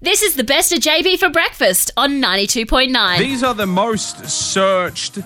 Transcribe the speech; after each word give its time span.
This 0.00 0.22
is 0.22 0.36
the 0.36 0.44
best 0.44 0.72
of 0.72 0.78
JB 0.78 1.18
for 1.18 1.28
breakfast 1.28 1.90
on 1.96 2.22
92.9. 2.22 3.18
These 3.18 3.42
are 3.42 3.52
the 3.52 3.66
most 3.66 4.28
searched 4.28 5.18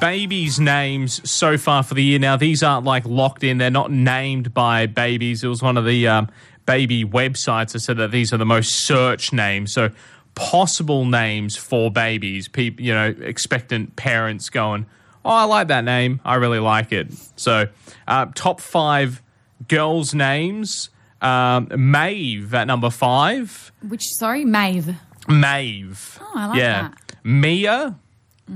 babies' 0.00 0.60
names 0.60 1.28
so 1.28 1.58
far 1.58 1.82
for 1.82 1.94
the 1.94 2.04
year. 2.04 2.20
Now, 2.20 2.36
these 2.36 2.62
aren't 2.62 2.86
like 2.86 3.04
locked 3.04 3.42
in, 3.42 3.58
they're 3.58 3.72
not 3.72 3.90
named 3.90 4.54
by 4.54 4.86
babies. 4.86 5.42
It 5.42 5.48
was 5.48 5.62
one 5.62 5.76
of 5.76 5.84
the 5.84 6.06
um, 6.06 6.28
baby 6.64 7.04
websites 7.04 7.72
that 7.72 7.80
said 7.80 7.96
that 7.96 8.12
these 8.12 8.32
are 8.32 8.36
the 8.36 8.46
most 8.46 8.70
searched 8.70 9.32
names. 9.32 9.72
So, 9.72 9.90
possible 10.36 11.04
names 11.04 11.56
for 11.56 11.90
babies. 11.90 12.46
People, 12.46 12.84
you 12.84 12.94
know, 12.94 13.12
expectant 13.20 13.96
parents 13.96 14.48
going, 14.48 14.86
Oh, 15.24 15.30
I 15.30 15.44
like 15.44 15.66
that 15.68 15.84
name. 15.84 16.20
I 16.24 16.36
really 16.36 16.60
like 16.60 16.92
it. 16.92 17.08
So, 17.34 17.66
uh, 18.06 18.26
top 18.36 18.60
five 18.60 19.22
girls' 19.66 20.14
names. 20.14 20.90
Um, 21.20 21.68
Maeve 21.76 22.54
at 22.54 22.66
number 22.66 22.90
five. 22.90 23.72
Which, 23.86 24.04
sorry, 24.04 24.44
Maeve. 24.44 24.94
Maeve. 25.28 26.18
Oh, 26.20 26.32
I 26.34 26.46
like 26.46 26.58
yeah. 26.58 26.82
that. 26.82 27.16
Mia 27.24 27.96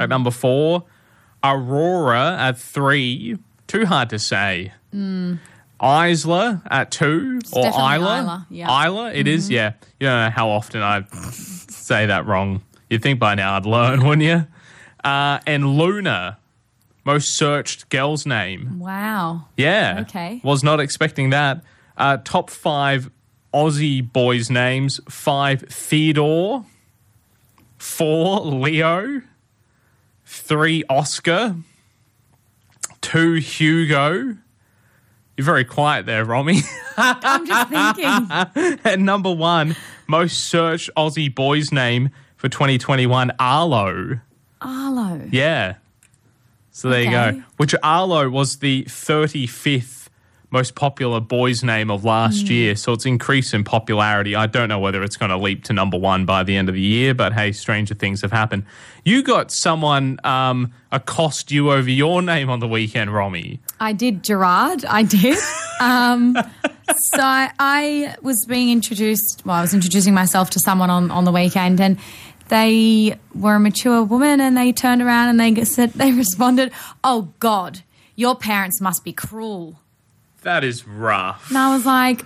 at 0.01 0.09
number 0.09 0.31
four. 0.31 0.85
Aurora 1.43 2.37
at 2.39 2.59
three. 2.59 3.37
Too 3.67 3.85
hard 3.87 4.11
to 4.11 4.19
say. 4.19 4.73
Isla 5.83 6.63
at 6.71 6.91
two. 6.91 7.41
or 7.53 7.63
definitely 7.63 7.95
Isla. 7.97 8.19
Isla, 8.21 8.47
yeah. 8.51 8.67
Mm-hmm. 8.69 8.87
Isla, 8.87 9.13
it 9.13 9.29
is, 9.29 9.51
yeah. 9.51 9.73
You 10.01 10.07
don't 10.07 10.25
know 10.25 10.31
how 10.31 10.49
often 10.49 10.83
I 10.83 11.05
say 11.11 12.07
that 12.07 12.27
wrong. 12.27 12.63
You'd 12.89 13.03
think 13.03 13.19
by 13.19 13.35
now 13.35 13.57
I'd 13.57 13.67
learn, 13.67 14.05
wouldn't 14.07 14.23
you? 14.23 14.47
Uh, 15.03 15.41
and 15.47 15.77
Luna, 15.77 16.39
most 17.05 17.35
searched 17.35 17.91
girl's 17.91 18.25
name. 18.25 18.79
Wow. 18.79 19.47
Yeah. 19.57 20.05
Okay. 20.09 20.41
Was 20.43 20.63
not 20.65 20.81
expecting 20.81 21.31
that. 21.31 21.63
Uh, 21.97 22.19
top 22.25 22.51
five 22.51 23.11
Aussie 23.53 24.13
boys' 24.13 24.51
names 24.51 25.01
five 25.09 25.63
Theodore, 25.63 26.65
four 27.79 28.41
Leo, 28.41 29.23
three 30.25 30.83
Oscar, 30.89 31.57
two 33.01 33.35
Hugo. 33.35 34.37
You're 35.37 35.45
very 35.45 35.65
quiet 35.65 36.07
there, 36.07 36.25
Romy. 36.25 36.61
I'm 36.97 37.47
just 37.47 37.69
thinking. 37.69 38.81
and 38.85 39.05
number 39.05 39.33
one, 39.33 39.77
most 40.07 40.41
searched 40.49 40.91
Aussie 40.97 41.33
boys' 41.33 41.73
name 41.73 42.11
for 42.37 42.49
2021, 42.49 43.33
Arlo. 43.39 44.21
Arlo. 44.61 45.29
Yeah. 45.31 45.77
So 46.71 46.89
there 46.89 47.03
you 47.03 47.11
go. 47.11 47.43
Which 47.57 47.75
Arlo 47.83 48.29
was 48.29 48.59
the 48.59 48.85
35th 48.85 50.04
most 50.55 50.77
popular 50.77 51.19
boy's 51.19 51.65
name 51.65 51.91
of 51.91 52.05
last 52.05 52.49
year. 52.49 52.77
So 52.77 52.93
it's 52.93 53.05
increased 53.05 53.53
in 53.55 53.65
popularity. 53.65 54.37
I 54.37 54.47
don't 54.47 54.69
know 54.69 54.79
whether 54.79 55.03
it's 55.03 55.17
going 55.17 55.31
to 55.31 55.37
leap 55.37 55.65
to 55.65 55.73
number 55.73 55.99
one 55.99 56.25
by 56.27 56.45
the 56.45 56.57
end 56.57 56.69
of 56.69 56.77
the 56.77 56.81
year, 56.81 57.13
but 57.13 57.33
hey, 57.33 57.51
stranger 57.51 57.93
things 57.93 58.23
have 58.23 58.31
happened. 58.31 58.65
You 59.05 59.25
got 59.25 59.51
someone 59.51 60.21
um, 60.23 60.73
accost 60.93 61.51
you 61.51 61.73
over 61.73 61.91
your 61.91 62.23
name 62.23 62.51
on 62.51 62.61
the 62.61 62.69
weekend, 62.69 63.13
Romy. 63.13 63.61
I 63.81 63.93
did 63.93 64.23
Gerard. 64.23 64.85
I 64.87 65.03
did. 65.03 65.37
Um, 65.81 66.37
so 66.97 67.19
I, 67.21 67.51
I 67.59 68.15
was 68.23 68.47
being 68.47 68.71
introduced. 68.71 69.43
Well, 69.45 69.57
I 69.57 69.61
was 69.61 69.75
introducing 69.75 70.15
myself 70.15 70.51
to 70.51 70.61
someone 70.61 70.89
on, 70.89 71.11
on 71.11 71.25
the 71.25 71.33
weekend, 71.33 71.81
and 71.81 71.99
they 72.47 73.19
were 73.35 73.57
a 73.57 73.61
mature 73.61 74.05
woman, 74.05 74.41
and 74.41 74.57
they 74.57 74.71
turned 74.71 75.03
around 75.03 75.31
and 75.31 75.41
they 75.41 75.65
said 75.65 75.93
they 75.95 76.13
responded, 76.25 76.71
"Oh 77.03 77.33
God, 77.41 77.83
your 78.15 78.37
parents 78.37 78.81
must 78.81 79.03
be 79.03 79.13
cruel." 79.13 79.81
That 80.45 80.63
is 80.65 80.87
rough. 80.87 81.49
And 81.49 81.59
I 81.59 81.75
was 81.75 81.85
like, 81.85 82.25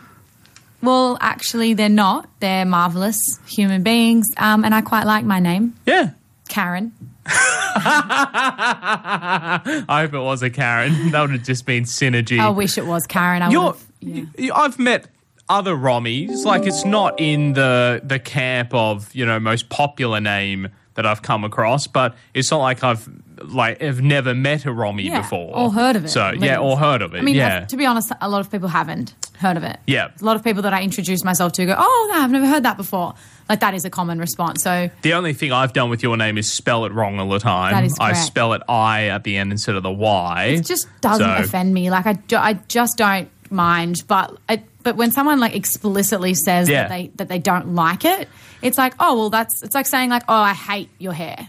"Well, 0.82 1.16
actually, 1.20 1.74
they're 1.74 1.88
not. 1.88 2.28
They're 2.40 2.64
marvelous 2.64 3.18
human 3.46 3.82
beings, 3.82 4.28
um, 4.36 4.64
and 4.64 4.74
I 4.74 4.80
quite 4.82 5.06
like 5.06 5.24
my 5.24 5.40
name, 5.40 5.74
Yeah. 5.86 6.10
Karen." 6.48 6.92
I 9.88 10.02
hope 10.02 10.14
it 10.14 10.20
was 10.20 10.42
a 10.42 10.50
Karen. 10.50 11.10
That 11.12 11.20
would 11.22 11.30
have 11.30 11.42
just 11.44 11.66
been 11.66 11.84
synergy. 11.84 12.38
I 12.40 12.50
wish 12.50 12.78
it 12.78 12.86
was 12.86 13.06
Karen. 13.06 13.42
I 13.42 13.50
You're. 13.50 13.76
Yeah. 14.00 14.24
I've 14.54 14.78
met 14.78 15.08
other 15.48 15.74
Romys. 15.74 16.44
Like 16.44 16.66
it's 16.66 16.84
not 16.84 17.18
in 17.20 17.52
the 17.54 18.00
the 18.04 18.18
camp 18.18 18.72
of 18.74 19.14
you 19.14 19.24
know 19.26 19.38
most 19.40 19.68
popular 19.68 20.20
name 20.20 20.68
that 20.94 21.06
I've 21.06 21.22
come 21.22 21.44
across, 21.44 21.86
but 21.86 22.14
it's 22.34 22.50
not 22.50 22.58
like 22.58 22.82
I've 22.82 23.08
like 23.44 23.80
have 23.80 24.00
never 24.00 24.34
met 24.34 24.64
a 24.66 24.72
Romy 24.72 25.04
Yeah, 25.04 25.20
before 25.22 25.56
or 25.56 25.70
heard 25.72 25.96
of 25.96 26.04
it, 26.04 26.08
So 26.08 26.20
at 26.22 26.40
yeah, 26.40 26.58
or 26.58 26.76
heard 26.78 27.02
of 27.02 27.14
it. 27.14 27.18
I 27.18 27.20
mean, 27.22 27.34
yeah, 27.34 27.64
to 27.66 27.76
be 27.76 27.86
honest, 27.86 28.12
a 28.20 28.28
lot 28.28 28.40
of 28.40 28.50
people 28.50 28.68
haven't 28.68 29.14
heard 29.38 29.56
of 29.56 29.62
it. 29.64 29.78
Yeah. 29.86 30.08
A 30.20 30.24
lot 30.24 30.36
of 30.36 30.42
people 30.44 30.62
that 30.62 30.72
I 30.74 30.82
introduce 30.82 31.22
myself 31.24 31.52
to 31.52 31.66
go, 31.66 31.74
oh, 31.78 32.10
no, 32.12 32.20
I've 32.20 32.30
never 32.30 32.46
heard 32.46 32.64
that 32.64 32.76
before. 32.76 33.14
Like, 33.48 33.60
that 33.60 33.72
is 33.74 33.84
a 33.84 33.90
common 33.90 34.18
response. 34.18 34.62
So, 34.62 34.90
the 35.02 35.14
only 35.14 35.32
thing 35.32 35.52
I've 35.52 35.72
done 35.72 35.90
with 35.90 36.02
your 36.02 36.16
name 36.16 36.36
is 36.38 36.50
spell 36.52 36.84
it 36.84 36.92
wrong 36.92 37.18
all 37.20 37.28
the 37.28 37.38
time. 37.38 37.72
That 37.72 37.84
is 37.84 37.96
I 38.00 38.12
spell 38.14 38.52
it 38.54 38.62
I 38.68 39.04
at 39.08 39.24
the 39.24 39.36
end 39.36 39.52
instead 39.52 39.74
of 39.76 39.82
the 39.82 39.92
Y. 39.92 40.44
it 40.58 40.66
just 40.66 40.88
doesn't 41.00 41.24
So- 41.26 41.42
offend 41.44 41.72
me. 41.72 41.88
Like, 41.90 42.06
I, 42.06 42.14
ju- 42.14 42.36
I 42.36 42.54
just 42.68 42.98
don't 42.98 43.28
mind. 43.50 44.02
But 44.08 44.36
it, 44.48 44.64
but 44.82 44.96
when 44.96 45.12
someone, 45.12 45.38
like, 45.40 45.54
explicitly 45.54 46.34
says 46.34 46.68
Yeah. 46.68 46.82
that, 46.82 46.88
they, 46.90 47.10
that 47.16 47.28
they 47.28 47.38
don't 47.38 47.74
like 47.74 48.04
it, 48.04 48.28
it's 48.60 48.76
like, 48.76 48.94
oh, 48.98 49.16
well, 49.16 49.30
that's, 49.30 49.62
it's 49.62 49.74
like 49.74 49.86
saying, 49.86 50.10
like, 50.10 50.24
oh, 50.28 50.34
I 50.34 50.52
hate 50.52 50.90
your 50.98 51.12
hair. 51.12 51.48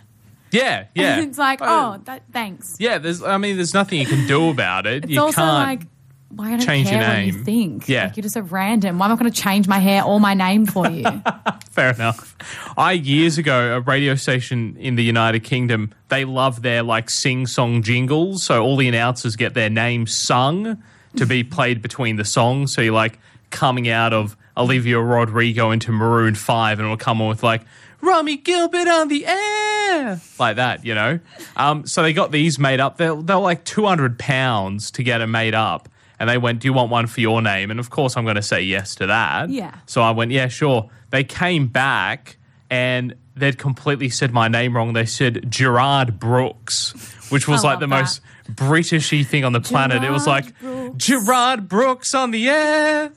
Yeah, 0.52 0.86
yeah. 0.96 1.20
it's 1.22 1.38
like, 1.38 1.60
oh, 1.62 2.00
that, 2.06 2.24
thanks. 2.32 2.76
yeah. 2.80 2.98
There's, 2.98 3.22
I 3.22 3.38
mean, 3.38 3.56
there's 3.56 3.74
nothing 3.74 4.00
you 4.00 4.06
can 4.06 4.28
do 4.28 4.50
about 4.50 4.88
it. 4.88 5.04
It's 5.04 5.14
you 5.14 5.22
also 5.22 5.42
can't. 5.42 5.80
like, 5.80 5.88
why 6.30 6.52
don't 6.52 6.60
change 6.62 6.90
your 6.90 7.00
care 7.00 7.10
what 7.10 7.26
you 7.26 7.32
name. 7.32 7.44
think. 7.44 7.90
Yeah. 7.90 8.06
Like, 8.06 8.18
you're 8.18 8.24
just 8.24 8.36
a 8.36 8.44
random. 8.44 9.00
Why 9.00 9.08
am 9.08 9.12
I 9.12 9.16
going 9.16 9.32
to 9.32 9.42
change 9.42 9.68
my 9.68 9.80
hair 9.80 10.04
or 10.04 10.20
my 10.20 10.34
name 10.36 10.66
for 10.66 10.88
you? 10.88 11.04
Fair 11.72 11.94
enough. 11.94 12.36
I 12.78 12.92
years 12.94 13.38
ago, 13.38 13.78
a 13.78 13.80
radio 13.80 14.16
station 14.16 14.76
in 14.78 14.96
the 14.96 15.04
United 15.04 15.44
Kingdom, 15.44 15.92
they 16.10 16.26
love 16.26 16.62
their 16.62 16.84
like 16.84 17.10
sing 17.10 17.48
song 17.48 17.82
jingles. 17.82 18.44
So 18.44 18.64
all 18.64 18.78
the 18.78 18.88
announcers 18.88 19.36
get 19.36 19.56
their 19.56 19.70
names 19.70 20.16
sung 20.16 20.82
to 21.16 21.26
be 21.26 21.44
played 21.56 21.82
between 21.82 22.18
the 22.18 22.26
songs. 22.26 22.74
So 22.74 22.82
you're 22.82 22.94
like 22.94 23.18
coming 23.50 23.90
out 23.90 24.14
of 24.14 24.38
Olivia 24.56 25.00
Rodrigo 25.00 25.72
into 25.72 25.92
Maroon 25.92 26.36
5 26.36 26.80
and 26.80 26.86
it'll 26.86 26.98
come 26.98 27.22
on 27.22 27.30
with 27.30 27.42
like, 27.42 27.64
Romy 28.02 28.38
Gilbert 28.38 28.88
on 28.88 29.08
the 29.08 29.26
air. 29.26 30.22
Like 30.40 30.56
that, 30.56 30.86
you 30.86 30.96
know? 30.96 31.20
Um, 31.56 31.86
so 31.86 32.04
they 32.04 32.14
got 32.14 32.32
these 32.32 32.60
made 32.60 32.80
up. 32.80 32.98
They're, 32.98 33.16
they're 33.16 33.38
like 33.38 33.66
200 33.66 34.18
pounds 34.18 34.92
to 34.92 35.04
get 35.04 35.20
them 35.20 35.32
made 35.32 35.56
up. 35.56 35.90
And 36.20 36.30
they 36.30 36.38
went, 36.38 36.60
Do 36.60 36.68
you 36.68 36.74
want 36.74 36.92
one 36.92 37.08
for 37.08 37.22
your 37.22 37.42
name? 37.42 37.72
And 37.72 37.80
of 37.80 37.90
course, 37.90 38.18
I'm 38.18 38.26
going 38.26 38.36
to 38.36 38.42
say 38.42 38.62
yes 38.62 38.96
to 38.96 39.08
that. 39.08 39.50
Yeah. 39.50 39.76
So 39.86 40.02
I 40.02 40.12
went, 40.12 40.32
yeah, 40.32 40.50
sure. 40.50 40.90
They 41.12 41.24
came 41.24 41.68
back 41.68 42.38
and 42.70 43.16
they'd 43.36 43.58
completely 43.58 44.10
said 44.10 44.32
my 44.32 44.48
name 44.48 44.76
wrong. 44.76 44.94
They 44.94 45.06
said 45.06 45.50
Gerard 45.50 46.20
Brooks, 46.20 46.92
which 47.32 47.48
was 47.48 47.64
like 47.64 47.80
the 47.80 47.88
love 47.88 48.02
most 48.02 48.22
Britishy 48.52 49.26
thing 49.26 49.46
on 49.46 49.54
the 49.54 49.62
planet. 49.62 50.04
It 50.04 50.12
was 50.12 50.28
like 50.28 50.60
Brooks. 50.60 51.06
Gerard 51.06 51.70
Brooks 51.70 52.14
on 52.14 52.32
the 52.32 52.50
air, 52.50 53.12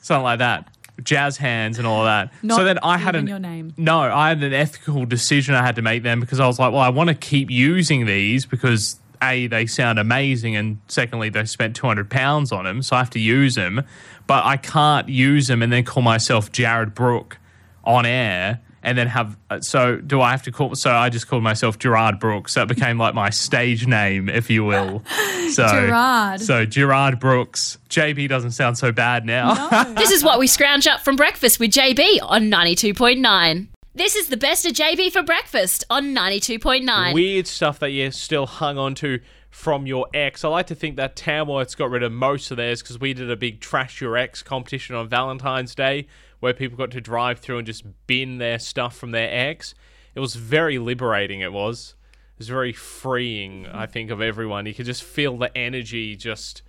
something 0.00 0.22
like 0.22 0.38
that. 0.38 0.68
Jazz 1.02 1.36
hands 1.36 1.78
and 1.78 1.86
all 1.86 2.00
of 2.00 2.06
that. 2.06 2.32
Not 2.42 2.56
so 2.56 2.64
then 2.64 2.78
I 2.82 2.98
had 2.98 3.16
an 3.16 3.26
your 3.26 3.38
name. 3.38 3.74
no, 3.76 3.98
I 3.98 4.28
had 4.28 4.42
an 4.42 4.52
ethical 4.52 5.04
decision 5.06 5.54
I 5.54 5.64
had 5.64 5.76
to 5.76 5.82
make 5.82 6.02
then 6.02 6.20
because 6.20 6.40
I 6.40 6.46
was 6.46 6.58
like, 6.58 6.72
well, 6.72 6.82
I 6.82 6.90
want 6.90 7.08
to 7.08 7.14
keep 7.14 7.50
using 7.50 8.06
these 8.06 8.46
because 8.46 9.00
a 9.22 9.46
they 9.46 9.66
sound 9.66 9.98
amazing 9.98 10.56
and 10.56 10.78
secondly 10.88 11.28
they 11.28 11.44
spent 11.44 11.74
200 11.76 12.10
pounds 12.10 12.52
on 12.52 12.64
them 12.64 12.82
so 12.82 12.96
i 12.96 12.98
have 12.98 13.10
to 13.10 13.20
use 13.20 13.54
them 13.54 13.82
but 14.26 14.44
i 14.44 14.56
can't 14.56 15.08
use 15.08 15.46
them 15.46 15.62
and 15.62 15.72
then 15.72 15.84
call 15.84 16.02
myself 16.02 16.50
jared 16.52 16.94
brook 16.94 17.38
on 17.84 18.04
air 18.04 18.60
and 18.84 18.96
then 18.96 19.06
have 19.06 19.36
uh, 19.50 19.60
so 19.60 19.96
do 19.96 20.20
i 20.20 20.30
have 20.30 20.42
to 20.42 20.52
call 20.52 20.74
so 20.74 20.90
i 20.90 21.08
just 21.08 21.26
called 21.26 21.42
myself 21.42 21.78
gerard 21.78 22.20
brooks 22.20 22.52
so 22.52 22.62
it 22.62 22.68
became 22.68 22.98
like 22.98 23.14
my 23.14 23.30
stage 23.30 23.86
name 23.86 24.28
if 24.28 24.48
you 24.50 24.64
will 24.64 25.02
so 25.50 25.66
Gerard. 25.68 26.40
so 26.40 26.64
gerard 26.64 27.18
brooks 27.18 27.78
jb 27.88 28.28
doesn't 28.28 28.52
sound 28.52 28.78
so 28.78 28.92
bad 28.92 29.24
now 29.24 29.54
This 29.94 30.10
is 30.10 30.22
what 30.22 30.38
we 30.38 30.46
scrounge 30.46 30.86
up 30.86 31.00
from 31.00 31.16
breakfast 31.16 31.58
with 31.58 31.70
JB 31.70 32.18
on 32.22 32.50
92.9. 32.50 33.68
This 33.94 34.16
is 34.16 34.28
the 34.28 34.36
best 34.36 34.66
of 34.66 34.72
JB 34.72 35.12
for 35.12 35.22
breakfast 35.22 35.84
on 35.88 36.14
92.9. 36.14 37.14
weird 37.14 37.46
stuff 37.46 37.78
that 37.78 37.90
you 37.90 38.10
still 38.10 38.46
hung 38.46 38.76
on 38.76 38.94
to 38.96 39.20
from 39.50 39.86
your 39.86 40.06
ex. 40.12 40.44
I 40.44 40.48
like 40.48 40.66
to 40.66 40.74
think 40.74 40.96
that 40.96 41.16
Tamworth's 41.16 41.74
got 41.74 41.90
rid 41.90 42.02
of 42.02 42.12
most 42.12 42.50
of 42.50 42.56
theirs 42.56 42.82
because 42.82 42.98
we 42.98 43.14
did 43.14 43.30
a 43.30 43.36
big 43.36 43.60
trash 43.60 44.00
your 44.00 44.16
ex 44.16 44.42
competition 44.42 44.96
on 44.96 45.08
Valentine's 45.08 45.74
Day 45.74 46.06
where 46.44 46.52
people 46.52 46.76
got 46.76 46.90
to 46.90 47.00
drive 47.00 47.38
through 47.38 47.56
and 47.56 47.66
just 47.66 47.84
bin 48.06 48.36
their 48.36 48.58
stuff 48.58 48.94
from 48.94 49.12
their 49.12 49.30
ex. 49.32 49.74
It 50.14 50.20
was 50.20 50.34
very 50.34 50.78
liberating. 50.78 51.40
It 51.40 51.54
was. 51.54 51.94
It 52.34 52.38
was 52.40 52.48
very 52.48 52.74
freeing. 52.74 53.66
I 53.66 53.86
think 53.86 54.10
of 54.10 54.20
everyone. 54.20 54.66
You 54.66 54.74
could 54.74 54.84
just 54.84 55.02
feel 55.02 55.38
the 55.38 55.56
energy 55.56 56.14
just 56.16 56.60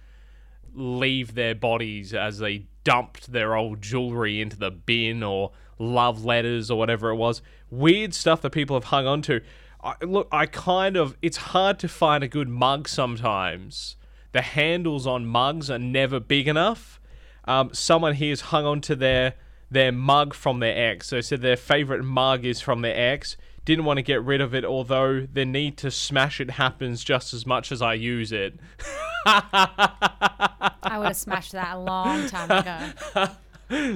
leave 0.74 1.36
their 1.36 1.54
bodies 1.54 2.14
as 2.14 2.40
they 2.40 2.68
dumped 2.86 3.34
their 3.34 3.54
old 3.54 3.82
jewelry 3.82 4.40
into 4.40 4.56
the 4.56 4.72
bin 4.72 5.22
or 5.22 5.52
love 5.78 6.24
letters 6.24 6.72
or 6.72 6.80
whatever 6.80 7.10
it 7.10 7.16
was. 7.16 7.42
Weird 7.70 8.14
stuff 8.14 8.42
that 8.44 8.52
people 8.52 8.78
have 8.78 8.86
hung 8.86 9.06
on 9.06 9.22
to. 9.24 9.42
I, 9.84 9.96
look, 10.04 10.30
I 10.32 10.46
kind 10.46 10.96
of. 10.96 11.18
It's 11.22 11.38
hard 11.38 11.80
to 11.80 11.90
find 11.90 12.24
a 12.24 12.30
good 12.30 12.48
mug 12.48 12.88
sometimes. 12.88 13.98
The 14.32 14.42
handles 14.42 15.06
on 15.06 15.26
mugs 15.26 15.70
are 15.70 15.78
never 15.78 16.22
big 16.22 16.48
enough. 16.48 17.02
Um, 17.44 17.74
someone 17.74 18.14
here's 18.14 18.40
hung 18.40 18.66
on 18.66 18.80
to 18.82 18.96
their 18.96 19.34
their 19.70 19.92
mug 19.92 20.34
from 20.34 20.60
their 20.60 20.92
ex. 20.92 21.08
So 21.08 21.22
said 21.22 21.42
their 21.42 21.58
favorite 21.58 22.04
mug 22.04 22.46
is 22.46 22.62
from 22.62 22.82
their 22.82 22.96
ex. 22.96 23.38
Didn't 23.66 23.86
want 23.86 23.98
to 23.98 24.04
get 24.04 24.24
rid 24.24 24.42
of 24.42 24.54
it, 24.54 24.64
although 24.64 25.22
the 25.22 25.44
need 25.44 25.78
to 25.78 25.90
smash 25.90 26.40
it 26.40 26.52
happens 26.52 27.04
just 27.04 27.34
as 27.34 27.48
much 27.48 27.72
as 27.72 27.82
I 27.82 27.96
use 27.96 28.32
it. 28.32 28.60
I 29.26 30.98
would 30.98 31.08
have 31.08 31.18
smashed 31.18 31.54
that 31.54 31.76
a 31.76 31.80
long 31.80 32.28
time 32.28 32.52
ago. 32.52 33.28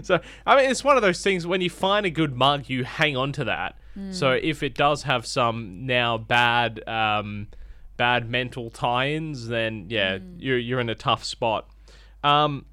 So 0.02 0.20
I 0.48 0.56
mean, 0.56 0.72
it's 0.72 0.84
one 0.84 0.96
of 0.96 1.04
those 1.04 1.22
things 1.22 1.46
when 1.46 1.62
you 1.62 1.70
find 1.70 2.04
a 2.04 2.10
good 2.10 2.36
mug, 2.36 2.70
you 2.70 2.84
hang 2.84 3.16
on 3.16 3.32
to 3.34 3.44
that. 3.44 3.78
So 4.12 4.32
if 4.32 4.64
it 4.64 4.74
does 4.76 5.04
have 5.04 5.26
some 5.28 5.86
now 5.86 6.18
bad, 6.18 6.88
um, 6.88 7.50
bad 7.98 8.30
mental 8.30 8.70
tie-ins, 8.72 9.48
then 9.48 9.86
yeah, 9.90 10.20
you're 10.38 10.58
you're 10.58 10.80
in 10.80 10.90
a 10.90 10.96
tough 10.96 11.24
spot. 11.24 11.68
Um, 12.24 12.66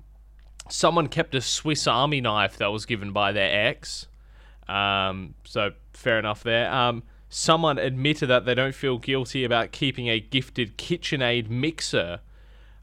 someone 0.69 1.09
kept 1.09 1.35
a 1.35 1.41
Swiss 1.41 1.87
Army 1.87 2.21
knife 2.21 2.57
that 2.59 2.69
was 2.69 2.87
given 2.87 3.13
by 3.13 3.33
their 3.33 3.69
ex. 3.69 4.07
Um, 4.69 5.35
so 5.45 5.73
fair 5.93 6.19
enough 6.19 6.43
there. 6.43 6.73
Um, 6.73 7.03
someone 7.29 7.79
admitted 7.79 8.29
that 8.29 8.45
they 8.45 8.55
don't 8.55 8.75
feel 8.75 8.99
guilty 8.99 9.45
about 9.45 9.73
keeping 9.73 10.09
a 10.09 10.21
gifted 10.21 10.77
KitchenAid 10.79 11.49
mixer 11.49 12.21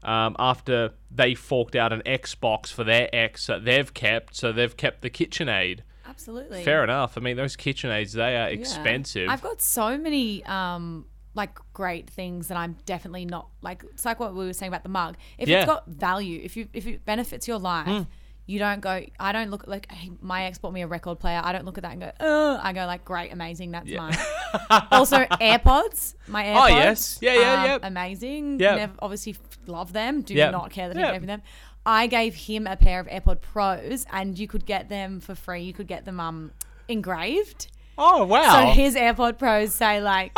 um, 0.02 0.36
after 0.38 0.92
they 1.10 1.34
forked 1.34 1.74
out 1.74 1.92
an 1.92 2.02
Xbox 2.04 2.72
for 2.72 2.84
their 2.84 3.08
ex 3.14 3.46
that 3.46 3.64
they've 3.64 3.92
kept, 3.92 4.36
so 4.36 4.52
they've 4.52 4.76
kept 4.76 5.02
the 5.02 5.10
KitchenAid. 5.10 5.80
Absolutely. 6.06 6.62
Fair 6.62 6.84
enough. 6.84 7.16
I 7.16 7.20
mean, 7.20 7.36
those 7.36 7.56
KitchenAids 7.56 8.12
they 8.12 8.36
are 8.36 8.48
expensive. 8.48 8.50
Yeah. 8.50 8.60
expensive. 8.60 9.28
I've 9.30 9.42
got 9.42 9.62
so 9.62 9.96
many 9.96 10.44
um 10.44 11.06
like 11.34 11.58
great 11.72 12.08
things 12.08 12.48
that 12.48 12.56
I'm 12.56 12.76
definitely 12.86 13.24
not 13.24 13.48
like 13.60 13.82
it's 13.92 14.04
like 14.04 14.20
what 14.20 14.34
we 14.34 14.44
were 14.46 14.52
saying 14.52 14.70
about 14.70 14.82
the 14.84 14.88
mug. 14.88 15.16
If 15.38 15.48
Yeah. 15.48 15.58
it's 15.58 15.66
got 15.66 15.86
value, 15.88 16.40
if 16.42 16.56
you 16.56 16.68
if 16.72 16.86
it 16.86 17.04
benefits 17.04 17.48
your 17.48 17.58
life, 17.58 18.06
you 18.46 18.58
don't 18.58 18.80
go 18.80 19.02
I 19.18 19.32
don't 19.32 19.50
look 19.50 19.66
like 19.66 19.90
hey, 19.90 20.10
my 20.20 20.44
ex 20.44 20.58
bought 20.58 20.72
me 20.72 20.82
a 20.82 20.86
record 20.86 21.18
player. 21.18 21.40
I 21.42 21.52
don't 21.52 21.64
look 21.64 21.76
at 21.78 21.82
that 21.82 21.92
and 21.92 22.00
go, 22.02 22.12
"Oh, 22.20 22.60
I 22.62 22.72
go 22.72 22.86
like 22.86 23.04
great, 23.04 23.32
amazing, 23.32 23.72
that's 23.72 23.90
mine." 23.90 24.16
also 24.90 25.18
AirPods, 25.24 26.14
my 26.28 26.44
AirPods. 26.44 26.62
Oh, 26.62 26.66
yes. 26.68 27.18
Yeah, 27.20 27.34
yeah, 27.34 27.64
yep. 27.64 27.80
Amazing. 27.84 28.60
Yep. 28.60 28.76
Never, 28.76 28.92
obviously 29.00 29.32
f- 29.32 29.58
love 29.66 29.92
them. 29.92 30.22
Do 30.22 30.34
not 30.34 30.70
care 30.70 30.88
that 30.88 30.96
Yep. 30.96 31.08
I 31.08 31.12
gave 31.18 31.26
them. 31.26 31.42
I 31.86 32.06
gave 32.06 32.34
him 32.34 32.66
a 32.66 32.76
pair 32.76 33.00
of 33.00 33.06
AirPod 33.08 33.40
Pros 33.40 34.06
and 34.12 34.38
you 34.38 34.46
could 34.46 34.64
get 34.66 34.88
them 34.88 35.20
for 35.20 35.34
free. 35.34 35.62
You 35.62 35.72
could 35.72 35.88
get 35.88 36.04
them 36.04 36.20
um 36.20 36.52
engraved. 36.88 37.68
Oh 37.98 38.24
wow! 38.24 38.66
So 38.66 38.66
his 38.72 38.94
AirPod 38.96 39.38
Pros 39.38 39.74
say 39.74 40.00
like, 40.00 40.32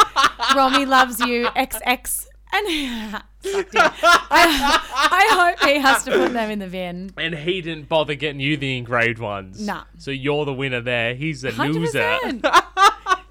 "Romy 0.55 0.87
loves 0.87 1.21
you 1.21 1.47
XX," 1.47 2.27
and. 2.53 3.23
I, 3.49 4.81
I 4.95 5.55
hope 5.57 5.69
he 5.69 5.79
has 5.79 6.03
to 6.03 6.11
put 6.11 6.33
them 6.33 6.51
in 6.51 6.59
the 6.59 6.67
bin. 6.67 7.13
and 7.17 7.33
he 7.33 7.61
didn't 7.61 7.89
bother 7.89 8.17
getting 8.17 8.41
you 8.41 8.57
the 8.57 8.77
engraved 8.77 9.21
ones. 9.21 9.65
Nah. 9.65 9.85
So 9.99 10.11
you're 10.11 10.45
the 10.45 10.53
winner 10.53 10.81
there. 10.81 11.15
He's 11.15 11.43
the 11.43 11.53
Hundred 11.53 11.77
loser. 11.77 12.19
percent. 12.23 12.45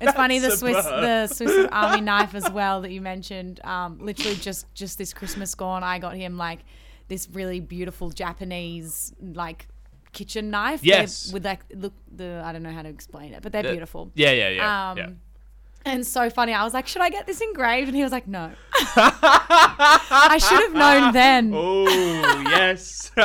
It's 0.01 0.11
funny 0.13 0.39
the 0.39 0.51
Swiss 0.51 0.85
the 0.85 1.27
Swiss 1.27 1.67
Army 1.71 2.01
knife 2.01 2.35
as 2.35 2.49
well 2.51 2.81
that 2.81 2.91
you 2.91 2.99
mentioned. 3.01 3.59
Um, 3.63 3.97
literally 3.99 4.35
just 4.35 4.71
just 4.73 4.97
this 4.97 5.13
Christmas 5.13 5.55
gone, 5.55 5.83
I 5.83 5.99
got 5.99 6.15
him 6.15 6.37
like 6.37 6.59
this 7.07 7.29
really 7.31 7.59
beautiful 7.61 8.09
Japanese 8.09 9.13
like 9.21 9.67
kitchen 10.15 10.49
knife. 10.49 10.81
They're- 10.81 11.01
Yes. 11.01 11.31
with 11.31 11.45
like 11.45 11.61
look 11.75 11.93
the 12.11 12.41
I 12.43 12.51
don't 12.53 12.63
know 12.63 12.71
how 12.71 12.81
to 12.81 12.89
explain 12.89 13.33
it, 13.33 13.43
but 13.43 13.51
they're 13.51 13.61
beautiful. 13.63 14.11
Yeah, 14.15 14.31
yeah, 14.31 14.49
yeah. 14.49 14.91
Um, 14.91 14.97
yeah. 14.97 15.09
And 15.87 16.03
so 16.07 16.31
funny. 16.31 16.51
I 16.51 16.63
was 16.63 16.73
like, 16.73 16.87
should 16.87 17.03
I 17.03 17.09
get 17.11 17.27
this 17.27 17.41
engraved? 17.41 17.87
And 17.89 17.95
he 17.95 18.01
was 18.01 18.11
like, 18.11 18.27
no. 18.27 18.51
I 18.95 20.39
should 20.41 20.59
have 20.63 20.73
known 20.73 21.13
then. 21.13 21.51
Oh 21.53 21.85
yes. 22.49 23.11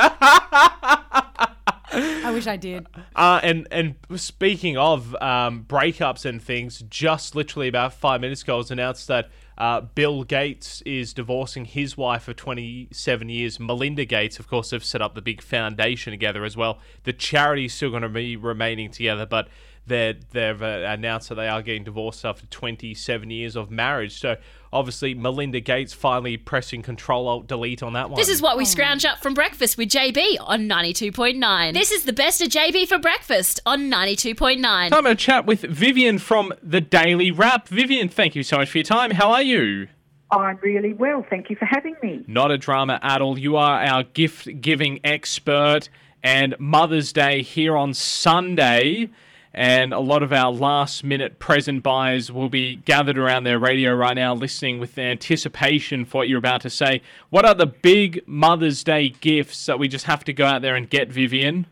I 1.92 2.30
wish 2.32 2.46
I 2.46 2.56
did. 2.56 2.86
Uh, 3.16 3.40
and 3.42 3.66
and 3.70 3.94
speaking 4.16 4.76
of 4.76 5.14
um, 5.20 5.64
breakups 5.68 6.24
and 6.24 6.40
things, 6.42 6.84
just 6.88 7.34
literally 7.34 7.68
about 7.68 7.94
five 7.94 8.20
minutes 8.20 8.42
ago, 8.42 8.54
it 8.56 8.58
was 8.58 8.70
announced 8.70 9.08
that 9.08 9.30
uh, 9.58 9.82
Bill 9.82 10.24
Gates 10.24 10.82
is 10.82 11.12
divorcing 11.12 11.64
his 11.64 11.96
wife 11.96 12.28
of 12.28 12.36
27 12.36 13.28
years. 13.28 13.60
Melinda 13.60 14.04
Gates, 14.04 14.38
of 14.38 14.48
course, 14.48 14.70
have 14.70 14.84
set 14.84 15.02
up 15.02 15.14
the 15.14 15.22
big 15.22 15.42
foundation 15.42 16.12
together 16.12 16.44
as 16.44 16.56
well. 16.56 16.78
The 17.04 17.12
charity 17.12 17.66
is 17.66 17.74
still 17.74 17.90
going 17.90 18.02
to 18.02 18.08
be 18.08 18.36
remaining 18.36 18.90
together, 18.90 19.26
but 19.26 19.48
they've 19.86 20.62
uh, 20.62 20.84
announced 20.86 21.28
that 21.28 21.34
they 21.34 21.48
are 21.48 21.62
getting 21.62 21.84
divorced 21.84 22.24
after 22.24 22.46
27 22.46 23.30
years 23.30 23.56
of 23.56 23.70
marriage. 23.70 24.18
So 24.18 24.36
obviously, 24.72 25.14
Melinda 25.14 25.60
Gates 25.60 25.92
finally 25.92 26.36
pressing 26.36 26.82
Control 26.82 27.28
Alt 27.28 27.46
Delete 27.46 27.82
on 27.82 27.92
that 27.94 28.10
one. 28.10 28.18
This 28.18 28.28
is 28.28 28.40
what 28.42 28.56
we 28.56 28.64
scrounge 28.64 29.04
up 29.04 29.18
from 29.18 29.34
breakfast 29.34 29.76
with 29.76 29.88
JB 29.88 30.36
on 30.40 30.68
92.9. 30.68 31.72
This 31.72 31.90
is 31.90 32.04
the 32.04 32.12
best 32.12 32.40
of 32.40 32.48
JB 32.48 32.88
for 32.88 32.98
breakfast 32.98 33.60
on 33.66 33.90
92.9. 33.90 34.90
Time 34.90 35.04
to 35.04 35.14
chat 35.14 35.46
with 35.46 35.62
Vivienne 35.62 36.18
from 36.18 36.52
the 36.62 36.80
Daily 36.80 37.30
Wrap. 37.30 37.68
Vivienne, 37.68 38.08
thank 38.08 38.34
you 38.34 38.42
so 38.42 38.58
much 38.58 38.70
for 38.70 38.78
your 38.78 38.84
time. 38.84 39.12
How 39.12 39.30
are 39.32 39.42
you? 39.42 39.88
I'm 40.32 40.58
really 40.62 40.92
well. 40.92 41.26
Thank 41.28 41.50
you 41.50 41.56
for 41.56 41.64
having 41.64 41.96
me. 42.02 42.24
Not 42.28 42.50
a 42.50 42.58
drama 42.58 43.00
at 43.02 43.20
all. 43.20 43.38
You 43.38 43.56
are 43.56 43.82
our 43.82 44.04
gift 44.04 44.60
giving 44.60 45.00
expert, 45.02 45.88
and 46.22 46.54
Mother's 46.58 47.12
Day 47.12 47.42
here 47.42 47.76
on 47.76 47.94
Sunday. 47.94 49.10
And 49.52 49.92
a 49.92 49.98
lot 49.98 50.22
of 50.22 50.32
our 50.32 50.52
last 50.52 51.02
minute 51.02 51.40
present 51.40 51.82
buyers 51.82 52.30
will 52.30 52.48
be 52.48 52.76
gathered 52.76 53.18
around 53.18 53.44
their 53.44 53.58
radio 53.58 53.92
right 53.92 54.14
now, 54.14 54.32
listening 54.34 54.78
with 54.78 54.96
anticipation 54.96 56.04
for 56.04 56.18
what 56.18 56.28
you're 56.28 56.38
about 56.38 56.60
to 56.62 56.70
say. 56.70 57.02
What 57.30 57.44
are 57.44 57.54
the 57.54 57.66
big 57.66 58.22
Mother's 58.26 58.84
Day 58.84 59.08
gifts 59.08 59.66
that 59.66 59.78
we 59.78 59.88
just 59.88 60.06
have 60.06 60.22
to 60.24 60.32
go 60.32 60.46
out 60.46 60.62
there 60.62 60.76
and 60.76 60.88
get, 60.88 61.10
Vivienne? 61.10 61.66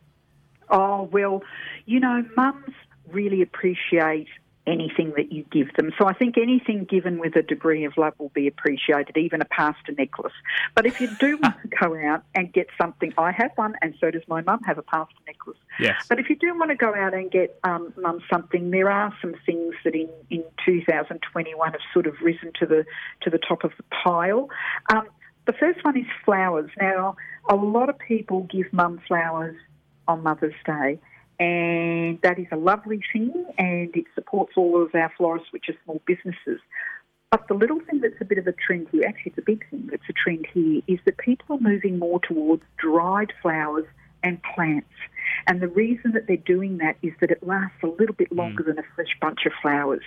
Oh, 0.70 1.08
well, 1.12 1.42
you 1.86 2.00
know, 2.00 2.24
mums 2.36 2.74
really 3.12 3.42
appreciate 3.42 4.28
anything 4.68 5.12
that 5.16 5.32
you 5.32 5.44
give 5.50 5.72
them. 5.74 5.92
So 5.98 6.06
I 6.06 6.12
think 6.12 6.36
anything 6.36 6.84
given 6.84 7.18
with 7.18 7.36
a 7.36 7.42
degree 7.42 7.84
of 7.84 7.96
love 7.96 8.14
will 8.18 8.30
be 8.30 8.46
appreciated, 8.46 9.16
even 9.16 9.40
a 9.40 9.44
pasta 9.44 9.92
necklace. 9.96 10.32
But 10.74 10.86
if 10.86 11.00
you 11.00 11.08
do 11.18 11.38
want 11.42 11.56
to 11.62 11.68
go 11.68 11.96
out 11.96 12.24
and 12.34 12.52
get 12.52 12.68
something, 12.80 13.12
I 13.18 13.32
have 13.32 13.52
one, 13.56 13.74
and 13.82 13.94
so 14.00 14.10
does 14.10 14.22
my 14.28 14.42
mum 14.42 14.60
have 14.64 14.78
a 14.78 14.82
pasta 14.82 15.14
necklace. 15.26 15.58
Yes. 15.80 16.06
But 16.08 16.18
if 16.18 16.28
you 16.28 16.36
do 16.36 16.56
want 16.58 16.70
to 16.70 16.76
go 16.76 16.94
out 16.94 17.14
and 17.14 17.30
get 17.30 17.58
um, 17.64 17.92
mum 17.96 18.20
something, 18.30 18.70
there 18.70 18.90
are 18.90 19.12
some 19.20 19.34
things 19.46 19.74
that 19.84 19.94
in, 19.94 20.08
in 20.30 20.44
2021 20.64 21.72
have 21.72 21.80
sort 21.92 22.06
of 22.06 22.14
risen 22.20 22.52
to 22.60 22.66
the 22.66 22.84
to 23.22 23.30
the 23.30 23.38
top 23.38 23.64
of 23.64 23.72
the 23.76 23.84
pile. 24.04 24.48
Um, 24.92 25.08
the 25.46 25.52
first 25.54 25.82
one 25.82 25.96
is 25.96 26.06
flowers. 26.24 26.70
Now, 26.78 27.16
a 27.48 27.56
lot 27.56 27.88
of 27.88 27.98
people 27.98 28.42
give 28.42 28.70
mum 28.72 29.00
flowers 29.08 29.56
on 30.06 30.22
Mother's 30.22 30.54
Day, 30.66 30.98
and 31.38 32.20
that 32.22 32.38
is 32.38 32.46
a 32.50 32.56
lovely 32.56 33.00
thing, 33.12 33.32
and 33.58 33.94
it 33.94 34.06
supports 34.14 34.52
all 34.56 34.82
of 34.82 34.94
our 34.94 35.12
florists, 35.16 35.52
which 35.52 35.68
are 35.68 35.74
small 35.84 36.00
businesses. 36.06 36.60
But 37.30 37.46
the 37.46 37.54
little 37.54 37.80
thing 37.80 38.00
that's 38.00 38.20
a 38.20 38.24
bit 38.24 38.38
of 38.38 38.46
a 38.46 38.52
trend 38.52 38.88
here, 38.90 39.04
actually, 39.06 39.32
it's 39.32 39.38
a 39.38 39.42
big 39.42 39.68
thing 39.70 39.88
that's 39.90 40.08
a 40.08 40.14
trend 40.14 40.46
here, 40.52 40.80
is 40.86 40.98
that 41.04 41.18
people 41.18 41.56
are 41.56 41.60
moving 41.60 41.98
more 41.98 42.20
towards 42.20 42.62
dried 42.78 43.32
flowers 43.42 43.84
and 44.22 44.40
plants. 44.54 44.88
And 45.46 45.60
the 45.60 45.68
reason 45.68 46.12
that 46.12 46.26
they're 46.26 46.36
doing 46.36 46.78
that 46.78 46.96
is 47.02 47.12
that 47.20 47.30
it 47.30 47.46
lasts 47.46 47.76
a 47.82 47.86
little 47.86 48.14
bit 48.14 48.28
hmm. 48.28 48.38
longer 48.38 48.62
than 48.62 48.78
a 48.78 48.82
fresh 48.94 49.14
bunch 49.20 49.46
of 49.46 49.52
flowers. 49.62 50.02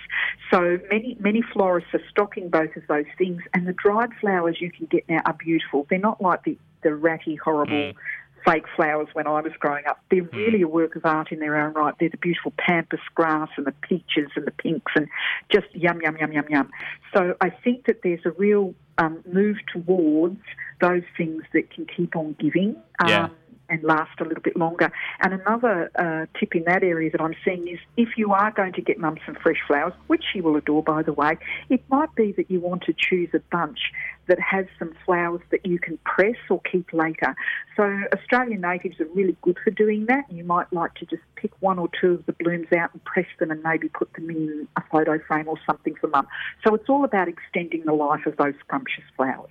So 0.50 0.78
many 0.90 1.16
many 1.20 1.42
florists 1.52 1.90
are 1.94 2.02
stocking 2.10 2.48
both 2.48 2.76
of 2.76 2.82
those 2.88 3.06
things, 3.16 3.42
and 3.54 3.66
the 3.66 3.72
dried 3.72 4.10
flowers 4.20 4.58
you 4.60 4.70
can 4.70 4.86
get 4.86 5.08
now 5.08 5.22
are 5.24 5.34
beautiful. 5.34 5.86
They're 5.88 5.98
not 5.98 6.20
like 6.20 6.44
the, 6.44 6.58
the 6.82 6.94
ratty, 6.94 7.36
horrible 7.36 7.92
hmm. 7.92 7.98
Fake 8.44 8.64
flowers 8.76 9.08
when 9.12 9.26
I 9.26 9.40
was 9.40 9.52
growing 9.58 9.84
up. 9.86 10.00
They're 10.10 10.22
really 10.22 10.62
a 10.62 10.68
work 10.68 10.96
of 10.96 11.04
art 11.04 11.32
in 11.32 11.38
their 11.38 11.56
own 11.56 11.74
right. 11.74 11.94
They're 11.98 12.08
the 12.08 12.16
beautiful 12.16 12.52
pampas 12.58 13.00
grass 13.14 13.48
and 13.56 13.66
the 13.66 13.74
peaches 13.82 14.30
and 14.36 14.46
the 14.46 14.52
pinks 14.52 14.92
and 14.94 15.08
just 15.50 15.66
yum, 15.74 16.00
yum, 16.00 16.16
yum, 16.16 16.32
yum, 16.32 16.46
yum. 16.48 16.70
So 17.14 17.36
I 17.40 17.50
think 17.50 17.86
that 17.86 18.00
there's 18.02 18.24
a 18.24 18.30
real 18.30 18.74
um, 18.98 19.22
move 19.30 19.56
towards 19.72 20.40
those 20.80 21.02
things 21.16 21.42
that 21.52 21.70
can 21.70 21.86
keep 21.86 22.16
on 22.16 22.36
giving. 22.38 22.76
Um, 23.00 23.08
Yeah. 23.08 23.28
And 23.72 23.82
last 23.84 24.20
a 24.20 24.24
little 24.24 24.42
bit 24.42 24.54
longer. 24.54 24.92
And 25.20 25.32
another 25.32 25.90
uh, 25.94 26.26
tip 26.38 26.54
in 26.54 26.64
that 26.64 26.82
area 26.82 27.10
that 27.10 27.22
I'm 27.22 27.34
seeing 27.42 27.66
is 27.68 27.78
if 27.96 28.18
you 28.18 28.34
are 28.34 28.50
going 28.50 28.74
to 28.74 28.82
get 28.82 28.98
mum 28.98 29.16
some 29.24 29.34
fresh 29.34 29.56
flowers, 29.66 29.94
which 30.08 30.22
she 30.30 30.42
will 30.42 30.56
adore, 30.56 30.82
by 30.82 31.02
the 31.02 31.14
way, 31.14 31.38
it 31.70 31.82
might 31.88 32.14
be 32.14 32.32
that 32.32 32.50
you 32.50 32.60
want 32.60 32.82
to 32.82 32.92
choose 32.92 33.30
a 33.32 33.40
bunch 33.50 33.78
that 34.26 34.38
has 34.38 34.66
some 34.78 34.92
flowers 35.06 35.40
that 35.50 35.64
you 35.64 35.78
can 35.78 35.96
press 36.04 36.36
or 36.50 36.60
keep 36.70 36.92
later. 36.92 37.34
So 37.74 37.98
Australian 38.12 38.60
natives 38.60 39.00
are 39.00 39.08
really 39.14 39.38
good 39.40 39.56
for 39.64 39.70
doing 39.70 40.04
that. 40.06 40.30
You 40.30 40.44
might 40.44 40.70
like 40.70 40.92
to 40.96 41.06
just 41.06 41.22
pick 41.36 41.52
one 41.60 41.78
or 41.78 41.88
two 41.98 42.12
of 42.12 42.26
the 42.26 42.34
blooms 42.34 42.68
out 42.76 42.92
and 42.92 43.02
press 43.04 43.26
them 43.38 43.50
and 43.50 43.62
maybe 43.62 43.88
put 43.88 44.12
them 44.12 44.28
in 44.28 44.68
a 44.76 44.82
photo 44.92 45.18
frame 45.26 45.48
or 45.48 45.56
something 45.66 45.94
for 45.94 46.08
mum. 46.08 46.28
So 46.66 46.74
it's 46.74 46.90
all 46.90 47.04
about 47.04 47.28
extending 47.28 47.84
the 47.86 47.94
life 47.94 48.26
of 48.26 48.36
those 48.36 48.54
scrumptious 48.60 49.04
flowers. 49.16 49.48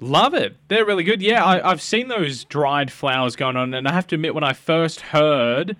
Love 0.00 0.34
it. 0.34 0.56
They're 0.68 0.84
really 0.84 1.04
good. 1.04 1.20
Yeah, 1.22 1.44
I, 1.44 1.70
I've 1.70 1.82
seen 1.82 2.08
those 2.08 2.44
dried 2.44 2.90
flowers 2.90 3.36
going 3.36 3.56
on, 3.56 3.74
and 3.74 3.86
I 3.86 3.92
have 3.92 4.06
to 4.08 4.14
admit, 4.16 4.34
when 4.34 4.44
I 4.44 4.52
first 4.52 5.00
heard 5.00 5.76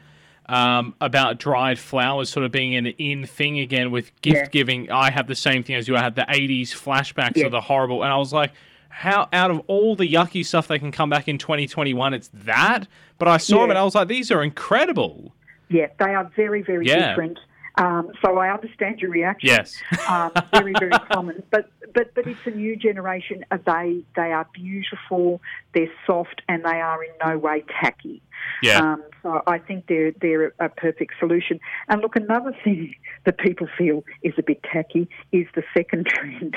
um, 0.47 0.95
about 1.01 1.39
dried 1.39 1.79
flowers 1.79 2.29
sort 2.29 2.45
of 2.45 2.53
being 2.53 2.75
an 2.75 2.87
in 2.87 3.27
thing 3.27 3.59
again 3.59 3.91
with 3.91 4.13
gift 4.23 4.37
Yeah. 4.37 4.47
giving, 4.49 4.91
I 4.91 5.11
had 5.11 5.27
the 5.29 5.35
same 5.35 5.63
thing 5.63 5.77
as 5.77 5.89
you. 5.89 5.97
I 5.97 6.01
had 6.01 6.15
the 6.15 6.27
80s 6.29 6.69
flashbacks 6.73 7.37
Yeah. 7.37 7.47
of 7.47 7.53
the 7.53 7.61
horrible, 7.61 8.03
and 8.03 8.13
I 8.13 8.17
was 8.17 8.33
like, 8.33 8.53
how 8.91 9.29
out 9.33 9.51
of 9.51 9.61
all 9.69 9.97
the 9.97 10.07
yucky 10.07 10.45
stuff 10.45 10.69
they 10.69 10.79
can 10.79 10.93
come 10.93 11.09
back 11.09 11.27
in 11.27 11.39
2021, 11.39 12.13
it's 12.13 12.29
that. 12.35 12.87
But 13.19 13.29
I 13.29 13.39
saw 13.39 13.61
them 13.63 13.71
and 13.71 13.79
I 13.79 13.85
was 13.85 13.95
like, 13.95 14.09
these 14.09 14.31
are 14.31 14.43
incredible. 14.43 15.33
Yeah, 15.71 15.87
they 15.99 16.15
are 16.15 16.31
very, 16.37 16.61
very 16.61 16.87
Yeah. 16.87 17.09
different. 17.09 17.39
Um, 17.77 18.11
so 18.23 18.39
I 18.39 18.53
understand 18.53 19.01
your 19.01 19.11
reaction. 19.11 19.49
Yes. 19.49 19.81
um, 20.09 20.33
very, 20.53 20.75
very 20.79 20.93
common. 21.11 21.43
But 21.51 21.71
but 21.95 22.15
but 22.15 22.27
it's 22.27 22.47
a 22.47 22.51
new 22.51 22.77
generation. 22.77 23.45
Uh, 23.51 23.59
They 23.65 24.03
they 24.15 24.33
are 24.33 24.47
beautiful. 24.53 25.41
They're 25.75 25.91
soft, 26.07 26.43
and 26.49 26.65
they 26.65 26.81
are 26.81 27.03
in 27.03 27.11
no 27.25 27.39
way 27.39 27.65
tacky. 27.81 28.23
Yeah. 28.63 28.81
Um, 28.81 29.03
so 29.23 29.43
I 29.47 29.59
think 29.59 29.87
they're 29.87 30.13
they're 30.21 30.53
a 30.59 30.69
perfect 30.69 31.15
solution. 31.19 31.61
And 31.89 32.03
look, 32.03 32.17
another 32.17 32.55
thing 32.65 32.95
that 33.25 33.39
people 33.39 33.69
feel 33.79 34.05
is 34.23 34.35
a 34.39 34.43
bit 34.43 34.63
tacky 34.63 35.09
is 35.33 35.47
the 35.55 35.63
second 35.75 36.07
trend, 36.15 36.57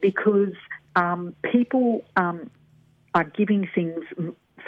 because 0.00 0.54
um, 0.96 1.34
people 1.52 2.04
um, 2.16 2.50
are 3.14 3.24
giving 3.24 3.68
things 3.74 4.04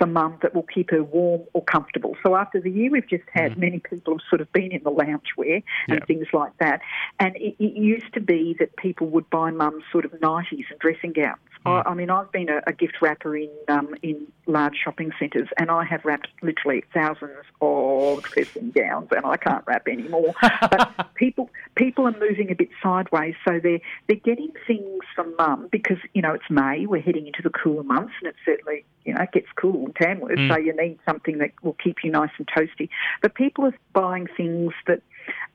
for 0.00 0.07
mum 0.07 0.38
that 0.42 0.54
will 0.54 0.62
keep 0.75 0.90
her 0.90 1.04
warm 1.04 1.42
or 1.52 1.62
comfortable. 1.62 2.16
So 2.25 2.35
after 2.35 2.59
the 2.61 2.71
year 2.71 2.90
we've 2.90 3.09
just 3.09 3.25
had, 3.33 3.59
many 3.59 3.78
people 3.80 4.14
have 4.14 4.23
sort 4.30 4.40
of 4.40 4.50
been 4.52 4.73
in 4.73 4.83
the 4.83 4.90
loungewear 4.90 5.62
and 5.88 5.99
Yeah. 6.00 6.04
things 6.07 6.26
like 6.33 6.57
that. 6.59 6.80
And 7.19 7.37
it, 7.37 7.54
it 7.59 7.75
used 7.76 8.12
to 8.14 8.21
be 8.21 8.57
that 8.59 8.75
people 8.76 9.09
would 9.09 9.28
buy 9.28 9.50
mum 9.50 9.83
sort 9.92 10.07
of 10.07 10.12
nighties 10.12 10.64
and 10.71 10.78
dressing 10.80 11.12
gowns. 11.12 11.38
I, 11.66 11.83
I 11.85 11.95
mean, 11.95 12.09
I've 12.09 12.33
been 12.33 12.49
a, 12.49 12.62
a 12.66 12.73
gift 12.73 12.97
wrapper 13.02 13.37
in 13.37 13.50
um, 13.69 13.95
in 14.02 14.26
large 14.47 14.76
shopping 14.83 15.12
centres, 15.19 15.47
and 15.59 15.71
I 15.71 15.85
have 15.85 16.02
wrapped 16.07 16.28
literally 16.40 16.83
thousands 16.95 17.45
of 17.61 18.23
dressing 18.35 18.71
gowns, 18.71 19.09
and 19.14 19.26
I 19.26 19.37
can't 19.37 19.62
wrap 19.66 19.87
anymore. 19.87 20.33
but 20.40 21.11
people 21.16 21.50
people 21.75 22.07
are 22.09 22.19
moving 22.19 22.50
a 22.50 22.54
bit 22.54 22.71
sideways, 22.83 23.35
so 23.47 23.61
they're 23.62 23.80
they're 24.07 24.16
getting 24.16 24.52
things 24.66 25.02
from 25.14 25.35
mum 25.37 25.69
because 25.71 25.99
you 26.14 26.23
know 26.23 26.33
it's 26.33 26.49
May, 26.49 26.87
we're 26.87 27.02
heading 27.02 27.26
into 27.26 27.42
the 27.42 27.50
cooler 27.50 27.83
months, 27.83 28.14
and 28.23 28.30
it 28.30 28.37
certainly 28.47 28.87
you 29.04 29.12
know 29.12 29.21
it 29.23 29.33
gets 29.33 29.49
cool 29.57 29.89
in 29.90 30.06
Tamworth, 30.06 30.38
so 30.49 30.56
you 30.59 30.75
need 30.76 30.99
something 31.06 31.38
that 31.38 31.50
will 31.62 31.76
keep 31.82 31.99
you 32.04 32.11
nice 32.11 32.30
and 32.38 32.47
toasty. 32.47 32.88
But 33.23 33.35
people 33.35 33.64
are 33.66 33.75
buying 33.92 34.26
things 34.37 34.73
that 34.87 35.02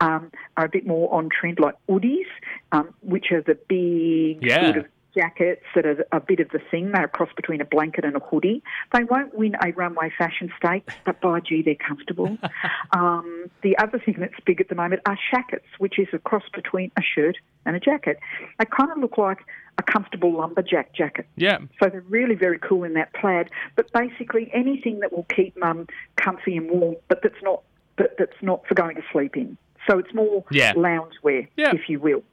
um, 0.01 0.31
are 0.57 0.65
a 0.65 0.69
bit 0.69 0.85
more 0.85 1.13
on 1.13 1.29
trend, 1.29 1.59
like 1.59 1.75
Oodies, 1.89 2.25
um, 2.71 2.93
which 3.01 3.31
are 3.31 3.41
the 3.41 3.57
big 3.67 4.43
Yeah. 4.43 4.65
sort 4.65 4.77
of 4.77 4.85
jackets 5.15 5.63
that 5.73 5.85
are 5.85 6.05
a 6.11 6.19
bit 6.19 6.41
of 6.41 6.49
the 6.49 6.59
thing. 6.69 6.91
They're 6.91 7.05
a 7.05 7.07
cross 7.07 7.29
between 7.35 7.61
a 7.61 7.65
blanket 7.65 8.03
and 8.03 8.15
a 8.15 8.19
hoodie. 8.19 8.61
They 8.93 9.05
won't 9.05 9.33
win 9.33 9.55
a 9.63 9.71
runway 9.71 10.11
fashion 10.17 10.51
stake, 10.57 10.89
but 11.05 11.21
by 11.21 11.39
gee, 11.39 11.61
they're 11.61 11.75
comfortable. 11.75 12.37
um, 12.91 13.49
the 13.61 13.77
other 13.77 13.97
thing 13.97 14.17
that's 14.19 14.33
big 14.45 14.59
at 14.59 14.67
the 14.67 14.75
moment 14.75 15.01
are 15.05 15.17
shackets, 15.31 15.65
which 15.77 15.97
is 15.99 16.07
a 16.11 16.19
cross 16.19 16.43
between 16.53 16.91
a 16.97 17.01
shirt 17.01 17.37
and 17.65 17.75
a 17.75 17.79
jacket. 17.79 18.19
They 18.59 18.65
kind 18.65 18.91
of 18.91 18.97
look 18.97 19.17
like 19.17 19.39
a 19.77 19.83
comfortable 19.83 20.33
lumberjack 20.33 20.93
jacket. 20.93 21.27
Yeah. 21.35 21.59
So 21.81 21.89
they're 21.89 22.03
really 22.09 22.35
very 22.35 22.59
cool 22.59 22.83
in 22.83 22.93
that 22.93 23.13
plaid. 23.13 23.49
But 23.75 23.91
basically 23.91 24.49
anything 24.53 24.99
that 24.99 25.11
will 25.11 25.25
keep 25.35 25.57
mum 25.57 25.87
comfy 26.15 26.55
and 26.57 26.69
warm, 26.69 26.95
but 27.07 27.21
that's 27.21 27.41
not 27.41 27.61
but 27.97 28.15
that's 28.17 28.35
not 28.41 28.65
for 28.67 28.75
going 28.75 28.95
to 28.97 29.01
sleep 29.11 29.37
in. 29.37 29.57
So 29.89 29.97
it's 29.97 30.13
more 30.13 30.43
Yeah. 30.51 30.73
loungewear, 30.73 31.47
Yeah. 31.55 31.71
if 31.73 31.87
you 31.89 31.99
will. 31.99 32.23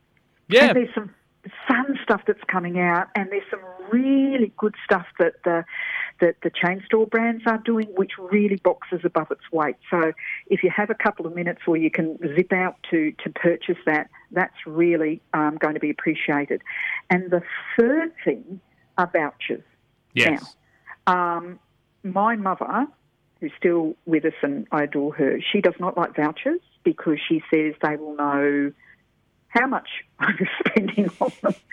Yeah. 0.48 0.66
And 0.66 0.76
there's 0.76 0.94
some 0.94 1.10
fun 1.68 1.98
stuff 2.02 2.22
that's 2.26 2.42
coming 2.48 2.80
out, 2.80 3.08
and 3.14 3.30
there's 3.30 3.48
some 3.50 3.60
really 3.90 4.52
good 4.56 4.74
stuff 4.84 5.06
that 5.18 5.34
the 5.44 5.64
that 6.22 6.36
the 6.42 6.50
chain 6.50 6.80
store 6.86 7.06
brands 7.06 7.42
are 7.46 7.58
doing, 7.58 7.88
which 7.96 8.12
really 8.16 8.56
boxes 8.56 9.00
above 9.04 9.30
its 9.32 9.42
weight. 9.50 9.74
So 9.90 10.12
if 10.46 10.62
you 10.62 10.70
have 10.74 10.88
a 10.88 10.94
couple 10.94 11.26
of 11.26 11.34
minutes, 11.34 11.62
or 11.66 11.76
you 11.76 11.90
can 11.90 12.16
zip 12.36 12.52
out 12.52 12.76
to 12.90 13.12
to 13.24 13.30
purchase 13.30 13.76
that, 13.86 14.08
that's 14.30 14.54
really 14.64 15.20
um, 15.34 15.58
going 15.58 15.74
to 15.74 15.80
be 15.80 15.90
appreciated. 15.90 16.62
And 17.10 17.30
the 17.30 17.42
third 17.76 18.12
thing 18.24 18.60
are 18.96 19.10
vouchers. 19.12 19.64
Yes. 20.14 20.56
Um, 21.08 21.58
my 22.04 22.36
mother, 22.36 22.86
who's 23.40 23.52
still 23.58 23.96
with 24.06 24.24
us 24.24 24.34
and 24.42 24.68
I 24.70 24.84
adore 24.84 25.12
her, 25.14 25.40
she 25.52 25.60
does 25.60 25.74
not 25.80 25.96
like 25.96 26.14
vouchers 26.14 26.60
because 26.84 27.18
she 27.28 27.42
says 27.52 27.74
they 27.82 27.96
will 27.96 28.14
know 28.14 28.72
how 29.48 29.66
much 29.66 29.88
I'm 30.20 30.38
spending 30.66 31.10
on 31.20 31.32
them. 31.42 31.54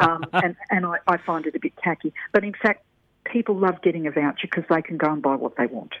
Um, 0.00 0.24
and 0.32 0.56
and 0.70 0.86
I, 0.86 0.96
I 1.06 1.18
find 1.18 1.44
it 1.44 1.54
a 1.54 1.58
bit 1.60 1.74
tacky. 1.76 2.14
But 2.32 2.42
in 2.42 2.54
fact, 2.54 2.86
people 3.34 3.56
love 3.56 3.82
getting 3.82 4.06
a 4.06 4.12
voucher 4.12 4.46
because 4.46 4.62
they 4.70 4.80
can 4.80 4.96
go 4.96 5.12
and 5.12 5.20
buy 5.20 5.34
what 5.34 5.56
they 5.56 5.66
want. 5.66 5.92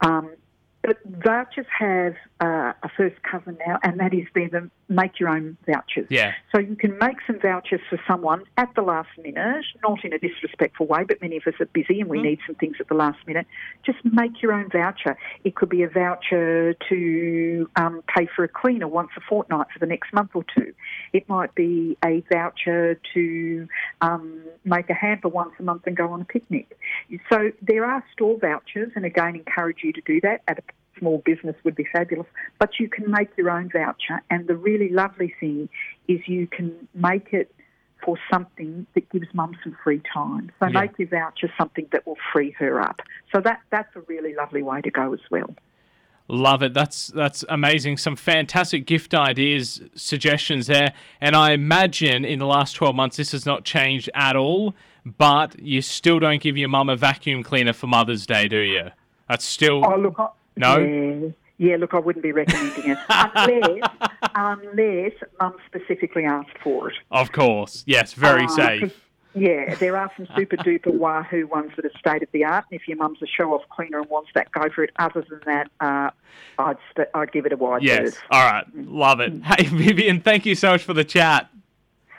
Um, 0.00 0.30
but 0.84 0.98
vouchers 1.06 1.66
have 1.78 2.14
uh, 2.40 2.72
a 2.82 2.88
first 2.94 3.16
cousin 3.22 3.56
now, 3.66 3.78
and 3.82 3.98
that 4.00 4.12
is 4.12 4.26
they're 4.34 4.50
the 4.50 4.70
make 4.88 5.18
your 5.18 5.28
own 5.30 5.56
vouchers. 5.66 6.06
Yeah. 6.10 6.32
So 6.54 6.60
you 6.60 6.76
can 6.76 6.98
make 6.98 7.16
some 7.26 7.40
vouchers 7.40 7.80
for 7.88 7.98
someone 8.06 8.44
at 8.56 8.68
the 8.74 8.82
last 8.82 9.08
minute, 9.18 9.64
not 9.82 10.04
in 10.04 10.12
a 10.12 10.18
disrespectful 10.18 10.86
way, 10.86 11.04
but 11.04 11.20
many 11.22 11.36
of 11.36 11.44
us 11.46 11.54
are 11.60 11.66
busy 11.66 12.00
and 12.00 12.08
we 12.08 12.20
need 12.20 12.38
some 12.46 12.54
things 12.56 12.76
at 12.80 12.88
the 12.88 12.94
last 12.94 13.18
minute. 13.26 13.46
Just 13.84 13.98
make 14.04 14.42
your 14.42 14.52
own 14.52 14.68
voucher. 14.70 15.16
It 15.44 15.56
could 15.56 15.68
be 15.68 15.82
a 15.82 15.88
voucher 15.88 16.74
to 16.88 17.70
um, 17.76 18.02
pay 18.14 18.28
for 18.34 18.44
a 18.44 18.48
cleaner 18.48 18.88
once 18.88 19.10
a 19.16 19.20
fortnight 19.20 19.68
for 19.72 19.78
the 19.78 19.86
next 19.86 20.12
month 20.12 20.30
or 20.34 20.44
two. 20.56 20.74
It 21.12 21.28
might 21.28 21.54
be 21.54 21.96
a 22.04 22.22
voucher 22.30 22.98
to 23.14 23.68
um, 24.00 24.42
make 24.64 24.90
a 24.90 24.94
hamper 24.94 25.28
once 25.28 25.52
a 25.58 25.62
month 25.62 25.86
and 25.86 25.96
go 25.96 26.10
on 26.12 26.20
a 26.20 26.24
picnic. 26.24 26.76
So 27.32 27.52
there 27.62 27.84
are 27.84 28.04
store 28.12 28.38
vouchers, 28.38 28.92
and 28.96 29.04
again, 29.04 29.36
encourage 29.36 29.78
you 29.82 29.92
to 29.92 30.00
do 30.02 30.20
that 30.22 30.42
at 30.46 30.58
a 30.58 30.62
small 30.98 31.22
business 31.24 31.56
would 31.64 31.74
be 31.74 31.86
fabulous. 31.92 32.26
But 32.58 32.78
you 32.78 32.88
can 32.88 33.10
make 33.10 33.28
your 33.36 33.50
own 33.50 33.70
voucher, 33.70 34.22
and 34.30 34.46
the 34.46 34.56
really 34.56 34.88
lovely 34.88 35.34
thing 35.40 35.68
is 36.08 36.20
you 36.26 36.46
can 36.46 36.88
make 36.94 37.32
it 37.32 37.54
for 38.04 38.18
something 38.30 38.86
that 38.94 39.08
gives 39.10 39.26
mum 39.32 39.56
some 39.62 39.76
free 39.82 40.02
time. 40.12 40.50
So 40.60 40.66
Yeah. 40.66 40.80
make 40.80 40.98
your 40.98 41.08
voucher 41.08 41.50
something 41.58 41.86
that 41.92 42.06
will 42.06 42.18
free 42.32 42.50
her 42.58 42.80
up. 42.80 43.00
So 43.32 43.40
that 43.40 43.60
that's 43.70 43.94
a 43.96 44.00
really 44.02 44.34
lovely 44.34 44.62
way 44.62 44.82
to 44.82 44.90
go 44.90 45.12
as 45.14 45.20
well. 45.30 45.54
Love 46.28 46.62
it. 46.62 46.72
That's 46.72 47.08
that's 47.08 47.44
amazing. 47.48 47.98
Some 47.98 48.16
fantastic 48.16 48.86
gift 48.86 49.14
ideas, 49.14 49.82
suggestions 49.94 50.66
there. 50.68 50.94
And 51.20 51.36
I 51.36 51.52
imagine 51.52 52.24
in 52.24 52.38
the 52.38 52.46
last 52.46 52.72
12 52.74 52.94
months 52.94 53.16
this 53.18 53.32
has 53.32 53.44
not 53.44 53.64
changed 53.64 54.08
at 54.14 54.34
all, 54.34 54.74
but 55.04 55.58
you 55.58 55.82
still 55.82 56.18
don't 56.18 56.40
give 56.40 56.56
your 56.56 56.70
mum 56.70 56.88
a 56.88 56.96
vacuum 56.96 57.42
cleaner 57.42 57.74
for 57.74 57.86
Mother's 57.88 58.26
Day, 58.26 58.48
do 58.48 58.58
you? 58.58 58.90
That's 59.28 59.44
still 59.44 59.84
Oh, 59.84 59.96
look, 59.96 60.18
No? 60.56 60.78
Yeah, 60.78 61.28
yeah, 61.58 61.76
look, 61.76 61.94
I 61.94 61.98
wouldn't 61.98 62.22
be 62.22 62.32
recommending 62.32 62.90
it 62.90 62.98
unless, 63.08 63.90
unless 64.34 65.12
mum 65.40 65.54
specifically 65.66 66.24
asked 66.24 66.58
for 66.62 66.90
it. 66.90 66.96
Of 67.10 67.32
course. 67.32 67.84
Yes, 67.86 68.12
very 68.14 68.44
Uh, 68.44 68.48
safe. 68.48 69.00
Yeah, 69.36 69.74
there 69.76 69.96
are 69.96 70.12
some 70.16 70.28
super 70.36 70.56
duper 70.56 70.92
wahoo 70.94 71.48
ones 71.48 71.72
that 71.74 71.84
are 71.84 71.90
state 71.98 72.22
of 72.22 72.28
the 72.30 72.44
art, 72.44 72.66
and 72.70 72.80
if 72.80 72.86
your 72.86 72.96
mum's 72.96 73.20
a 73.20 73.26
show 73.26 73.52
off 73.52 73.62
cleaner 73.68 73.98
and 73.98 74.08
wants 74.08 74.30
that, 74.36 74.52
go 74.52 74.68
for 74.72 74.84
it. 74.84 74.90
Other 74.96 75.24
than 75.28 75.40
that, 75.46 75.68
uh, 75.80 76.10
I'd 76.60 76.76
st- 76.92 77.08
I'd 77.14 77.32
give 77.32 77.44
it 77.44 77.52
a 77.52 77.56
wide 77.56 77.82
Yes. 77.82 78.00
berth. 78.12 78.22
All 78.30 78.44
right. 78.52 78.64
Love 78.76 79.18
it. 79.18 79.32
Hey, 79.44 79.64
Vivienne, 79.66 80.20
thank 80.20 80.46
you 80.46 80.54
so 80.54 80.70
much 80.72 80.84
for 80.84 80.94
the 80.94 81.02
chat. 81.02 81.48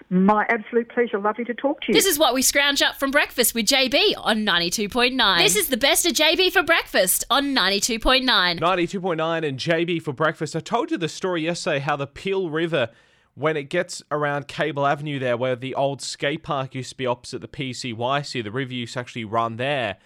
My 0.09 0.45
absolute 0.49 0.89
pleasure. 0.89 1.19
Lovely 1.19 1.45
to 1.45 1.53
talk 1.53 1.81
to 1.81 1.87
you. 1.87 1.93
This 1.93 2.05
is 2.05 2.19
what 2.19 2.33
we 2.35 2.41
scrounge 2.41 2.81
up 2.81 2.95
from 2.95 3.09
breakfast 3.09 3.55
with 3.55 3.65
JB 3.65 4.13
on 4.17 4.45
92.9. 4.45 5.37
This 5.39 5.55
is 5.55 5.69
the 5.69 5.77
best 5.77 6.05
of 6.05 6.13
JB 6.13 6.51
for 6.51 6.61
breakfast 6.61 7.23
on 7.29 7.55
92.9. 7.55 8.23
92.9 8.59 9.47
and 9.47 9.59
JB 9.59 10.01
for 10.01 10.13
breakfast. 10.13 10.55
I 10.55 10.59
told 10.59 10.91
you 10.91 10.97
the 10.97 11.09
story 11.09 11.43
yesterday 11.43 11.79
how 11.79 11.95
the 11.95 12.05
Peel 12.05 12.51
River, 12.51 12.89
when 13.33 13.57
it 13.57 13.69
gets 13.69 14.03
around 14.11 14.47
Kable 14.47 14.89
Avenue 14.89 15.17
there, 15.17 15.37
where 15.37 15.55
the 15.55 15.73
old 15.73 16.03
skate 16.03 16.43
park 16.43 16.75
used 16.75 16.91
to 16.91 16.97
be 16.97 17.07
opposite 17.07 17.41
the 17.41 17.47
PCYC, 17.47 18.43
the 18.43 18.51
river 18.51 18.73
used 18.73 18.93
to 18.93 18.99
actually 18.99 19.25
run 19.25 19.57
there. 19.57 19.97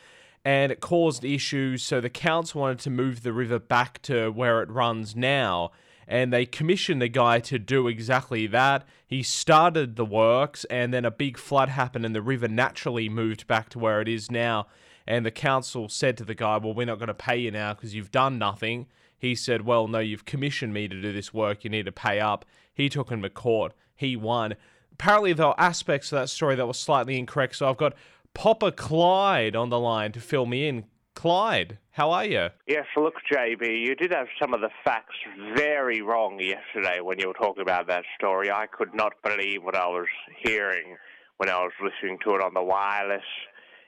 And 0.45 0.71
it 0.71 0.79
caused 0.79 1.25
issues, 1.25 1.83
so 1.83 1.99
the 1.99 2.09
council 2.09 2.61
wanted 2.61 2.79
to 2.79 2.89
move 2.89 3.23
the 3.23 3.33
river 3.33 3.59
back 3.59 4.01
to 4.03 4.29
where 4.29 4.61
it 4.61 4.69
runs 4.69 5.13
now. 5.13 5.71
And 6.09 6.33
they 6.33 6.47
commissioned 6.47 7.03
the 7.03 7.07
guy 7.07 7.39
to 7.41 7.59
do 7.59 7.87
exactly 7.87 8.47
that. 8.47 8.83
He 9.05 9.21
started 9.21 9.95
the 9.95 10.03
works, 10.03 10.65
and 10.65 10.91
then 10.91 11.05
a 11.05 11.11
big 11.11 11.37
flood 11.37 11.69
happened, 11.69 12.03
and 12.03 12.15
the 12.15 12.21
river 12.21 12.47
naturally 12.47 13.07
moved 13.07 13.45
back 13.45 13.69
to 13.69 13.79
where 13.79 14.01
it 14.01 14.07
is 14.07 14.31
now. 14.31 14.65
And 15.05 15.23
the 15.23 15.31
council 15.31 15.87
said 15.87 16.17
to 16.17 16.25
the 16.25 16.33
guy, 16.33 16.57
Well, 16.57 16.73
we're 16.73 16.87
not 16.87 16.97
going 16.97 17.07
to 17.07 17.13
pay 17.13 17.37
you 17.37 17.51
now 17.51 17.75
because 17.75 17.93
you've 17.93 18.11
done 18.11 18.39
nothing. 18.39 18.87
He 19.19 19.35
said, 19.35 19.65
Well, 19.65 19.87
no, 19.87 19.99
you've 19.99 20.25
commissioned 20.25 20.73
me 20.73 20.87
to 20.87 20.99
do 20.99 21.13
this 21.13 21.31
work. 21.31 21.63
You 21.63 21.69
need 21.69 21.85
to 21.85 21.91
pay 21.91 22.19
up. 22.19 22.43
He 22.73 22.89
took 22.89 23.11
him 23.11 23.21
to 23.21 23.29
court. 23.29 23.73
He 23.95 24.15
won. 24.15 24.55
Apparently, 24.91 25.33
there 25.33 25.47
were 25.47 25.59
aspects 25.59 26.11
of 26.11 26.19
that 26.19 26.29
story 26.29 26.55
that 26.55 26.65
were 26.65 26.73
slightly 26.73 27.19
incorrect. 27.19 27.55
So 27.55 27.69
I've 27.69 27.77
got 27.77 27.93
Papa 28.33 28.71
Clyde 28.71 29.55
on 29.55 29.69
the 29.69 29.79
line 29.79 30.11
to 30.13 30.19
fill 30.19 30.47
me 30.47 30.67
in. 30.67 30.85
Clyde, 31.15 31.77
how 31.91 32.11
are 32.11 32.25
you? 32.25 32.47
Yes, 32.67 32.85
look, 32.95 33.15
JB, 33.31 33.85
you 33.85 33.95
did 33.95 34.11
have 34.11 34.27
some 34.41 34.53
of 34.53 34.61
the 34.61 34.69
facts 34.85 35.15
very 35.55 36.01
wrong 36.01 36.39
yesterday 36.39 37.01
when 37.01 37.19
you 37.19 37.27
were 37.27 37.33
talking 37.33 37.61
about 37.61 37.87
that 37.87 38.03
story. 38.17 38.49
I 38.49 38.67
could 38.67 38.93
not 38.93 39.13
believe 39.23 39.63
what 39.63 39.75
I 39.75 39.87
was 39.87 40.07
hearing 40.43 40.95
when 41.37 41.49
I 41.49 41.57
was 41.57 41.71
listening 41.81 42.19
to 42.25 42.35
it 42.35 42.41
on 42.41 42.53
the 42.53 42.63
wireless 42.63 43.23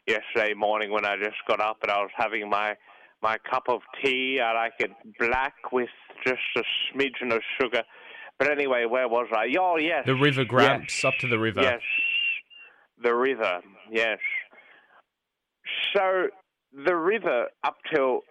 yesterday 0.07 0.53
morning 0.53 0.91
when 0.91 1.05
I 1.05 1.15
just 1.15 1.37
got 1.47 1.61
up 1.61 1.77
and 1.83 1.91
I 1.91 1.99
was 1.99 2.11
having 2.17 2.49
my 2.49 2.75
my 3.21 3.37
cup 3.49 3.63
of 3.69 3.81
tea. 4.03 4.39
I 4.43 4.53
like 4.53 4.73
it 4.79 4.91
black 5.19 5.53
with 5.71 5.89
just 6.25 6.39
a 6.57 6.63
smidgen 6.91 7.33
of 7.33 7.41
sugar. 7.59 7.83
But 8.39 8.51
anyway, 8.51 8.85
where 8.85 9.07
was 9.07 9.27
I? 9.31 9.53
Oh, 9.59 9.77
yes. 9.77 10.03
The 10.05 10.15
River 10.15 10.41
yes. 10.41 10.49
Gramps, 10.49 11.05
up 11.05 11.13
to 11.19 11.27
the 11.27 11.37
river. 11.37 11.61
Yes, 11.61 11.81
the 13.01 13.13
river. 13.13 13.61
Yes. 13.91 14.17
So 15.95 16.27
the 16.73 16.95
river 16.95 17.47
up 17.63 17.77
till 17.93 18.21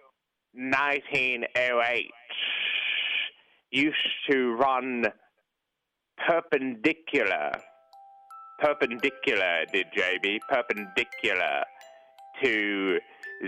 1908 0.53 2.11
used 3.71 3.95
to 4.29 4.53
run 4.55 5.05
perpendicular. 6.27 7.51
Perpendicular, 8.59 9.65
did 9.71 9.87
JB? 9.97 10.39
Perpendicular 10.49 11.63
to 12.43 12.99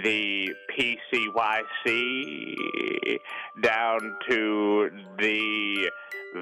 the 0.03 0.49
PCYC 0.71 2.15
down 3.61 3.99
to 4.29 4.89
the 5.19 5.89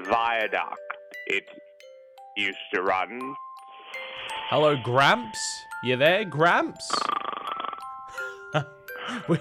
viaduct 0.06 0.80
it 1.26 1.44
used 2.36 2.56
to 2.74 2.82
run. 2.82 3.34
Hello, 4.48 4.76
Gramps. 4.82 5.38
You 5.84 5.96
there, 5.96 6.24
Gramps? 6.24 6.90
we, 9.28 9.38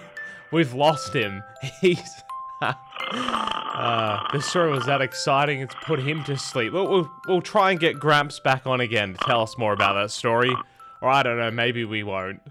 we've 0.51 0.73
lost 0.73 1.13
him. 1.13 1.43
He's. 1.81 2.21
uh, 2.61 4.27
the 4.31 4.41
story 4.41 4.71
was 4.71 4.85
that 4.85 5.01
exciting, 5.01 5.61
it's 5.61 5.75
put 5.83 5.99
him 5.99 6.23
to 6.25 6.37
sleep. 6.37 6.73
We'll, 6.73 6.87
we'll, 6.87 7.11
we'll 7.27 7.41
try 7.41 7.71
and 7.71 7.79
get 7.79 7.99
Gramps 7.99 8.39
back 8.39 8.67
on 8.67 8.81
again 8.81 9.13
to 9.13 9.19
tell 9.25 9.41
us 9.41 9.57
more 9.57 9.73
about 9.73 9.93
that 9.93 10.11
story. 10.11 10.55
Or 11.01 11.09
I 11.09 11.23
don't 11.23 11.37
know, 11.37 11.49
maybe 11.49 11.85
we 11.85 12.03
won't. 12.03 12.41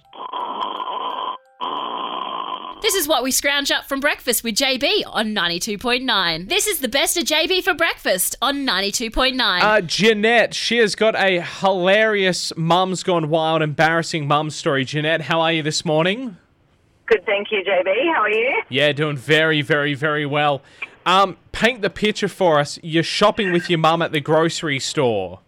This 2.83 2.95
is 2.95 3.07
what 3.07 3.23
we 3.23 3.31
scrounge 3.31 3.71
up 3.71 3.85
from 3.85 4.01
breakfast 4.01 4.43
with 4.43 4.55
JB 4.55 5.03
on 5.07 5.35
92.9. 5.35 6.49
This 6.49 6.67
is 6.67 6.81
the 6.81 6.89
best 6.89 7.19
of 7.19 7.25
JB 7.25 7.63
for 7.63 7.75
breakfast 7.75 8.37
on 8.41 8.67
92.9. 8.67 9.61
Uh, 9.61 9.81
Jeanette, 9.83 10.55
she 10.55 10.79
has 10.79 10.95
got 10.95 11.15
a 11.15 11.43
hilarious 11.43 12.55
Mum's 12.57 13.03
Gone 13.03 13.29
Wild, 13.29 13.61
embarrassing 13.61 14.27
mum 14.27 14.49
story. 14.49 14.87
Jeanette, 14.87 15.21
how 15.21 15.43
are 15.43 15.53
you 15.53 15.63
this 15.63 15.85
morning? 15.85 16.39
Good, 17.11 17.27
thank 17.27 17.51
you, 17.51 17.65
JB. 17.65 18.15
How 18.15 18.23
are 18.23 18.31
you? 18.31 18.63
Yeah, 18.69 18.93
doing 18.93 19.17
very, 19.17 19.63
very, 19.63 19.95
very 19.95 20.25
well. 20.25 20.63
Um, 21.05 21.39
paint 21.51 21.83
the 21.83 21.91
picture 21.91 22.29
for 22.29 22.61
us. 22.61 22.79
You're 22.85 23.03
shopping 23.03 23.53
with 23.53 23.69
your 23.69 23.81
mum 23.81 24.01
at 24.01 24.13
the 24.13 24.21
grocery 24.21 24.79
store. 24.79 25.41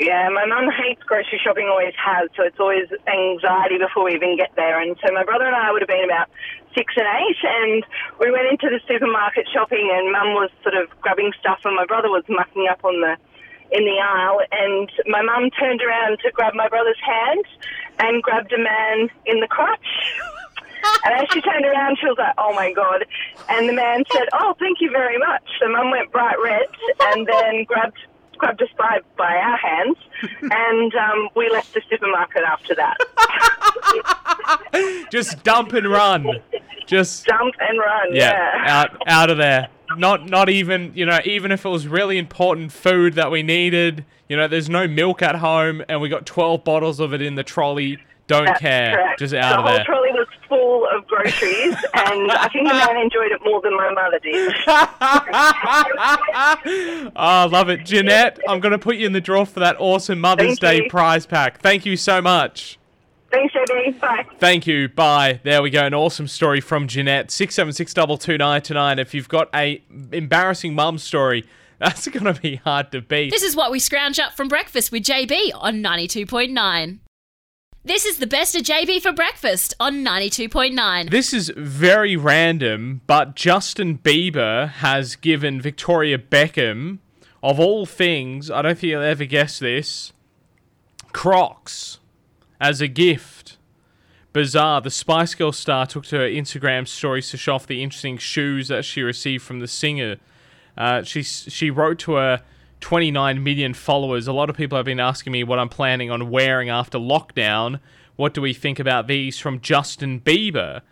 Yeah, 0.00 0.30
my 0.30 0.46
mum 0.46 0.70
hates 0.72 1.02
grocery 1.02 1.38
shopping, 1.44 1.68
always 1.68 1.92
has, 2.02 2.30
so 2.34 2.42
it's 2.42 2.58
always 2.58 2.88
anxiety 3.06 3.76
before 3.76 4.04
we 4.04 4.14
even 4.14 4.38
get 4.38 4.48
there. 4.56 4.80
And 4.80 4.96
so 5.04 5.12
my 5.12 5.22
brother 5.22 5.44
and 5.44 5.54
I 5.54 5.70
would 5.70 5.82
have 5.82 5.88
been 5.88 6.04
about 6.04 6.30
six 6.74 6.94
and 6.96 7.04
eight, 7.04 7.36
and 7.44 7.84
we 8.18 8.30
went 8.30 8.48
into 8.48 8.70
the 8.70 8.80
supermarket 8.88 9.46
shopping, 9.52 9.92
and 9.92 10.10
mum 10.10 10.32
was 10.32 10.48
sort 10.62 10.74
of 10.74 10.88
grabbing 11.02 11.32
stuff, 11.38 11.60
and 11.66 11.76
my 11.76 11.84
brother 11.84 12.08
was 12.08 12.24
mucking 12.30 12.66
up 12.70 12.82
on 12.82 13.02
the 13.02 13.16
in 13.72 13.84
the 13.84 14.00
aisle, 14.02 14.40
and 14.50 14.90
my 15.06 15.22
mum 15.22 15.50
turned 15.50 15.82
around 15.82 16.18
to 16.20 16.30
grab 16.32 16.54
my 16.54 16.68
brother's 16.68 16.98
hand 17.04 17.44
and 18.00 18.22
grabbed 18.22 18.52
a 18.52 18.58
man 18.58 19.10
in 19.26 19.40
the 19.40 19.46
crotch. 19.46 19.86
And 21.04 21.14
as 21.14 21.26
she 21.32 21.40
turned 21.40 21.64
around, 21.64 21.98
she 22.00 22.06
was 22.06 22.16
like, 22.18 22.34
"Oh 22.38 22.52
my 22.54 22.72
god!" 22.72 23.04
And 23.48 23.68
the 23.68 23.72
man 23.72 24.04
said, 24.12 24.28
"Oh, 24.32 24.54
thank 24.58 24.80
you 24.80 24.90
very 24.90 25.18
much." 25.18 25.42
The 25.60 25.68
mum 25.68 25.90
went 25.90 26.10
bright 26.12 26.36
red, 26.42 26.66
and 27.00 27.26
then 27.26 27.64
grabbed 27.64 27.98
grabbed 28.38 28.62
us 28.62 28.68
by 28.78 29.00
by 29.16 29.36
our 29.36 29.56
hands, 29.56 29.96
and 30.42 30.94
um, 30.94 31.28
we 31.36 31.48
left 31.50 31.74
the 31.74 31.82
supermarket 31.90 32.42
after 32.42 32.74
that. 32.74 32.96
Just 35.10 35.42
dump 35.44 35.72
and 35.72 35.88
run. 35.90 36.26
Just 36.86 37.26
Jump 37.26 37.54
and 37.60 37.78
run. 37.78 38.14
yeah, 38.14 38.64
Yeah. 38.64 38.80
out 38.82 39.02
out 39.06 39.30
of 39.30 39.38
there. 39.38 39.68
Not 39.96 40.26
not 40.28 40.48
even 40.48 40.92
you 40.94 41.04
know 41.06 41.18
even 41.24 41.52
if 41.52 41.64
it 41.64 41.68
was 41.68 41.86
really 41.86 42.18
important 42.18 42.72
food 42.72 43.14
that 43.14 43.30
we 43.30 43.42
needed. 43.42 44.04
You 44.28 44.36
know, 44.36 44.46
there's 44.46 44.68
no 44.70 44.86
milk 44.86 45.22
at 45.22 45.34
home, 45.36 45.82
and 45.88 46.00
we 46.00 46.08
got 46.08 46.24
12 46.24 46.62
bottles 46.62 47.00
of 47.00 47.12
it 47.12 47.20
in 47.20 47.34
the 47.34 47.42
trolley. 47.42 47.98
Don't 48.30 48.44
That's 48.44 48.60
care. 48.60 48.94
correct. 48.94 49.18
Just 49.18 49.32
the 49.32 49.40
out 49.40 49.58
of 49.58 49.64
whole 49.64 49.74
there. 49.74 49.84
trolley 49.84 50.12
was 50.12 50.28
full 50.48 50.86
of 50.86 51.04
groceries, 51.08 51.74
and 51.94 52.30
I 52.30 52.48
think 52.52 52.68
the 52.68 52.74
man 52.74 52.96
enjoyed 52.96 53.32
it 53.32 53.40
more 53.44 53.60
than 53.60 53.76
my 53.76 53.90
mother 53.90 54.20
did. 54.20 54.54
oh, 57.16 57.16
I 57.16 57.46
love 57.50 57.70
it. 57.70 57.84
Jeanette, 57.84 58.38
I'm 58.48 58.60
going 58.60 58.70
to 58.70 58.78
put 58.78 58.94
you 58.94 59.06
in 59.06 59.14
the 59.14 59.20
draw 59.20 59.44
for 59.44 59.58
that 59.58 59.74
awesome 59.80 60.20
Mother's 60.20 60.46
Thank 60.46 60.60
Day 60.60 60.76
you. 60.84 60.90
prize 60.90 61.26
pack. 61.26 61.60
Thank 61.60 61.84
you 61.84 61.96
so 61.96 62.22
much. 62.22 62.78
Thanks, 63.32 63.52
JB. 63.52 63.98
Bye. 63.98 64.24
Thank 64.38 64.68
you. 64.68 64.88
Bye. 64.88 65.40
There 65.42 65.60
we 65.60 65.70
go. 65.70 65.84
An 65.84 65.94
awesome 65.94 66.28
story 66.28 66.60
from 66.60 66.86
Jeanette. 66.86 67.32
Six 67.32 67.56
seven 67.56 67.72
six 67.72 67.92
double 67.92 68.16
two 68.16 68.38
nine 68.38 68.62
two 68.62 68.74
nine. 68.74 69.00
If 69.00 69.12
you've 69.12 69.28
got 69.28 69.48
a 69.52 69.82
embarrassing 70.12 70.76
mum 70.76 70.98
story, 70.98 71.48
that's 71.80 72.06
going 72.06 72.32
to 72.32 72.40
be 72.40 72.56
hard 72.56 72.92
to 72.92 73.00
beat. 73.00 73.32
This 73.32 73.42
is 73.42 73.56
what 73.56 73.72
we 73.72 73.80
scrounge 73.80 74.20
up 74.20 74.34
from 74.34 74.46
breakfast 74.46 74.92
with 74.92 75.02
JB 75.02 75.50
on 75.54 75.82
92.9. 75.82 77.00
This 77.82 78.04
is 78.04 78.18
the 78.18 78.26
best 78.26 78.54
of 78.54 78.62
JB 78.62 79.00
for 79.00 79.10
breakfast 79.10 79.72
on 79.80 80.04
92.9. 80.04 81.10
This 81.10 81.32
is 81.32 81.50
very 81.56 82.14
random, 82.14 83.00
but 83.06 83.34
Justin 83.34 83.96
Bieber 83.96 84.68
has 84.68 85.16
given 85.16 85.62
Victoria 85.62 86.18
Beckham, 86.18 86.98
of 87.42 87.58
all 87.58 87.86
things, 87.86 88.50
I 88.50 88.60
don't 88.60 88.76
think 88.78 88.90
you'll 88.90 89.02
ever 89.02 89.24
guess 89.24 89.58
this, 89.58 90.12
Crocs 91.12 92.00
as 92.60 92.82
a 92.82 92.88
gift. 92.88 93.56
Bizarre. 94.34 94.82
The 94.82 94.90
Spice 94.90 95.34
Girl 95.34 95.50
star 95.50 95.86
took 95.86 96.04
to 96.06 96.18
her 96.18 96.28
Instagram 96.28 96.86
stories 96.86 97.30
to 97.30 97.38
show 97.38 97.54
off 97.54 97.66
the 97.66 97.82
interesting 97.82 98.18
shoes 98.18 98.68
that 98.68 98.84
she 98.84 99.02
received 99.02 99.42
from 99.42 99.58
the 99.58 99.66
singer. 99.66 100.18
Uh, 100.76 101.02
she 101.02 101.22
she 101.22 101.70
wrote 101.70 101.98
to 102.00 102.12
her 102.12 102.42
29 102.80 103.42
million 103.42 103.74
followers. 103.74 104.26
A 104.26 104.32
lot 104.32 104.50
of 104.50 104.56
people 104.56 104.76
have 104.76 104.86
been 104.86 105.00
asking 105.00 105.32
me 105.32 105.44
what 105.44 105.58
I'm 105.58 105.68
planning 105.68 106.10
on 106.10 106.30
wearing 106.30 106.68
after 106.68 106.98
lockdown. 106.98 107.80
What 108.16 108.34
do 108.34 108.40
we 108.40 108.52
think 108.52 108.78
about 108.78 109.06
these 109.06 109.38
from 109.38 109.60
Justin 109.60 110.20
Bieber? 110.20 110.82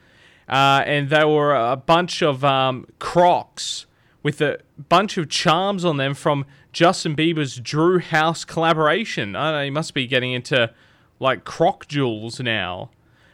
Uh, 0.49 0.83
and 0.87 1.11
they 1.11 1.25
were 1.25 1.55
a 1.55 1.77
bunch 1.77 2.23
of 2.23 2.45
um, 2.45 2.87
Crocs 2.99 3.87
with 4.23 4.41
a 4.41 4.59
bunch 4.89 5.17
of 5.17 5.29
charms 5.29 5.85
on 5.85 5.97
them 5.97 6.15
from 6.15 6.47
Justin 6.73 7.15
Bieber's 7.15 7.57
Drew 7.57 7.99
House 7.99 8.45
collaboration. 8.45 9.37
I 9.37 9.53
know, 9.53 9.65
he 9.65 9.71
must 9.71 9.95
be 9.95 10.07
getting 10.07 10.33
into 10.33 10.73
like 11.21 11.45
croc 11.45 11.89
jewels 11.89 12.41
now. 12.41 12.91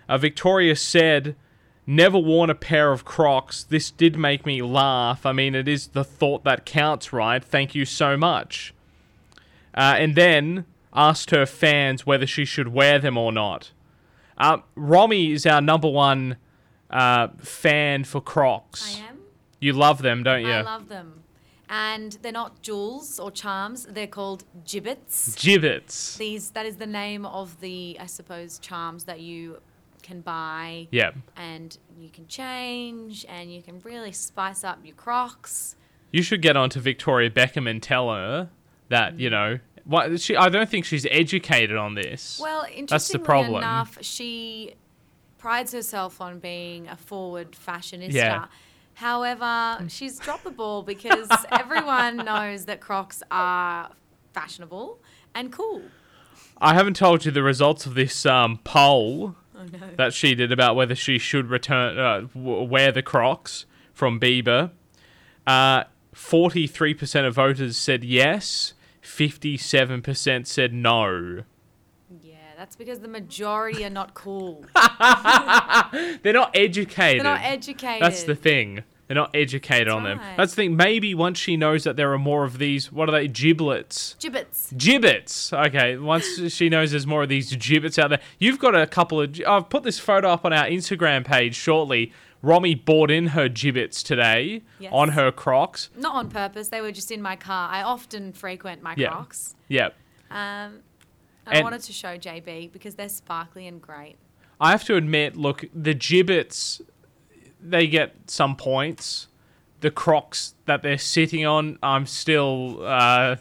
Uh, 0.09 0.19
Victoria 0.19 0.77
said, 0.77 1.37
Never 1.87 2.19
worn 2.19 2.49
a 2.49 2.55
pair 2.55 2.93
of 2.93 3.05
Crocs. 3.05 3.63
This 3.63 3.91
did 3.91 4.17
make 4.17 4.47
me 4.47 4.63
laugh. 4.63 5.27
I 5.27 5.33
mean, 5.33 5.55
it 5.55 5.69
is 5.69 5.89
the 5.89 6.05
thought 6.05 6.43
that 6.45 6.65
counts, 6.65 7.13
right? 7.13 7.45
Thank 7.45 7.75
you 7.75 7.85
so 7.85 8.17
much. 8.17 8.73
Uh, 9.75 9.97
and 9.99 10.15
then 10.15 10.65
asked 10.95 11.31
her 11.31 11.45
fans 11.45 12.07
whether 12.07 12.27
she 12.27 12.45
should 12.45 12.69
wear 12.69 12.99
them 12.99 13.19
or 13.19 13.33
not. 13.33 13.73
Uh, 14.39 14.59
Romy 14.75 15.33
is 15.33 15.45
our 15.47 15.61
number 15.61 15.89
one 15.89 16.37
uh, 16.91 17.29
fan 17.39 18.05
for 18.05 18.21
Crocs. 18.21 18.97
I 18.97 19.09
am. 19.09 19.19
You 19.61 19.73
love 19.73 20.03
them, 20.03 20.23
don't 20.23 20.43
you? 20.43 20.53
I 20.53 20.63
love 20.63 20.89
them. 20.89 21.23
And 21.69 22.13
they're 22.23 22.33
not 22.33 22.63
jewels 22.63 23.19
or 23.19 23.31
charms, 23.31 23.87
they're 23.87 24.07
called 24.07 24.45
Jibbitz. 24.65 25.35
Jibbitz. 25.37 26.17
These 26.19 26.51
that 26.51 26.67
is 26.67 26.77
the 26.77 26.87
name 26.87 27.25
of 27.25 27.61
the 27.61 27.97
I 27.99 28.07
suppose 28.07 28.59
charms 28.59 29.05
that 29.05 29.21
you 29.21 29.61
can 30.05 30.21
buy 30.21 30.87
Yeah. 30.93 31.11
and 31.37 31.77
you 31.99 32.11
can 32.11 32.29
change 32.29 33.27
and 33.29 33.53
you 33.53 33.61
can 33.63 33.81
really 33.81 34.13
spice 34.13 34.63
up 34.63 34.79
your 34.85 34.95
crocs. 34.95 35.75
You 36.13 36.23
should 36.23 36.43
get 36.43 36.57
on 36.57 36.71
to 36.71 36.81
Victoria 36.81 37.31
Beckham 37.31 37.69
and 37.69 37.83
tell 37.83 38.09
her 38.11 38.51
that, 38.89 39.19
you 39.19 39.31
know, 39.31 39.59
what, 39.85 40.21
she, 40.21 40.37
I 40.37 40.49
don't 40.49 40.69
think 40.69 40.85
she's 40.85 41.07
educated 41.11 41.77
on 41.77 41.95
this. 41.95 42.39
Well, 42.41 42.65
interestingly 42.73 43.55
enough, 43.57 43.99
she 44.03 44.75
prides 45.39 45.73
herself 45.73 46.21
on 46.21 46.39
being 46.39 46.87
a 46.89 46.97
forward 46.97 47.53
fashionista. 47.53 48.13
Yeah. 48.13 48.47
However, 48.95 49.85
she's 49.89 50.19
dropped 50.21 50.45
the 50.45 50.51
ball 50.51 50.83
because 50.83 51.29
everyone 51.51 52.19
knows 52.19 52.67
that 52.67 52.81
Crocs 52.81 53.23
are 53.31 53.91
fashionable 54.33 55.01
and 55.35 55.51
cool. 55.51 55.83
I 56.59 56.75
haven't 56.75 56.95
told 56.95 57.25
you 57.25 57.33
the 57.33 57.43
results 57.43 57.85
of 57.87 57.95
this 57.95 58.25
um, 58.25 58.61
poll 58.63 59.35
Oh 59.57 59.65
no. 59.65 59.79
that 59.97 60.13
she 60.13 60.35
did 60.35 60.51
about 60.53 60.75
whether 60.77 60.95
she 60.95 61.19
should 61.19 61.49
return 61.49 61.99
uh, 61.99 62.21
w- 62.35 62.63
wear 62.63 62.91
the 62.93 63.03
Crocs 63.03 63.67
from 63.93 64.19
Bieber. 64.19 64.71
Uh, 65.47 65.85
43% 66.15 67.27
of 67.27 67.35
voters 67.35 67.77
said 67.77 68.03
yes, 68.05 68.73
57% 69.03 70.47
said 70.47 70.73
no. 70.73 71.43
Yeah, 72.23 72.37
that's 72.57 72.77
because 72.77 73.01
the 73.01 73.09
majority 73.09 73.85
are 73.85 73.91
not 73.91 74.15
cool. 74.15 74.65
They're 76.23 76.33
not 76.33 76.51
educated. 76.55 77.21
They're 77.21 77.33
not 77.33 77.43
educated. 77.43 78.03
That's 78.03 78.23
the 78.25 78.35
thing. 78.35 78.85
They're 79.15 79.23
not 79.23 79.35
educated 79.35 79.89
on 79.89 80.03
them. 80.05 80.19
right. 80.19 80.37
That's 80.37 80.53
the 80.55 80.57
thing. 80.63 80.77
Maybe 80.77 81.15
once 81.15 81.39
she 81.39 81.57
knows 81.57 81.85
that 81.85 81.97
there 81.97 82.13
are 82.13 82.19
more 82.19 82.45
of 82.45 82.59
these, 82.59 82.91
what 82.93 83.09
are 83.09 83.13
they? 83.13 83.29
Giblets. 83.29 84.17
Jibbitz. 84.19 84.75
Jibbitz. 84.75 85.67
Okay, 85.69 85.97
once 85.97 86.53
she 86.53 86.69
knows 86.69 86.91
there's 86.91 87.07
more 87.07 87.23
of 87.23 87.29
these 87.29 87.53
Jibbitz 87.53 87.99
out 87.99 88.09
there, 88.11 88.21
you've 88.39 88.59
got 88.59 88.75
a 88.75 88.87
couple 88.87 89.21
of. 89.21 89.41
I've 89.47 89.69
put 89.69 89.83
this 89.85 89.99
photo 89.99 90.29
up 90.31 90.45
on 90.45 90.53
our 90.53 90.67
Instagram 90.67 91.25
page 91.25 91.55
shortly. 91.55 92.13
Romy 92.43 92.75
bought 92.75 93.11
in 93.11 93.29
her 93.29 93.49
Jibbitz 93.49 94.03
today 94.05 94.61
Yes. 94.79 94.93
on 94.93 95.11
her 95.11 95.33
Crocs. 95.33 95.89
Not 95.97 96.15
on 96.15 96.29
purpose. 96.29 96.69
They 96.69 96.83
were 96.83 96.93
just 96.93 97.11
in 97.11 97.23
my 97.23 97.37
car. 97.37 97.71
I 97.71 97.83
often 97.83 98.33
frequent 98.35 98.83
my 98.83 98.95
Yeah. 98.99 99.09
Crocs. 99.11 99.55
Yep. 99.69 99.95
Um, 100.31 100.81
I 101.47 101.55
And- 101.57 101.65
wanted 101.65 101.81
to 101.83 101.93
show 101.95 102.19
JB 102.19 102.71
because 102.73 102.97
they're 102.97 103.09
sparkly 103.09 103.67
and 103.67 103.81
great. 103.81 104.17
I 104.61 104.73
have 104.73 104.85
to 104.85 104.97
admit, 104.97 105.37
look, 105.37 105.65
the 105.75 105.95
Jibbitz, 105.95 106.83
they 107.65 107.87
get 107.87 108.15
some 108.27 108.55
points. 108.57 109.29
The 109.81 109.91
crocs 109.91 110.55
that 110.67 110.83
they're 110.83 110.97
sitting 110.99 111.45
on, 111.45 111.79
I'm 111.83 112.07
still 112.07 112.87
uh, 112.87 113.37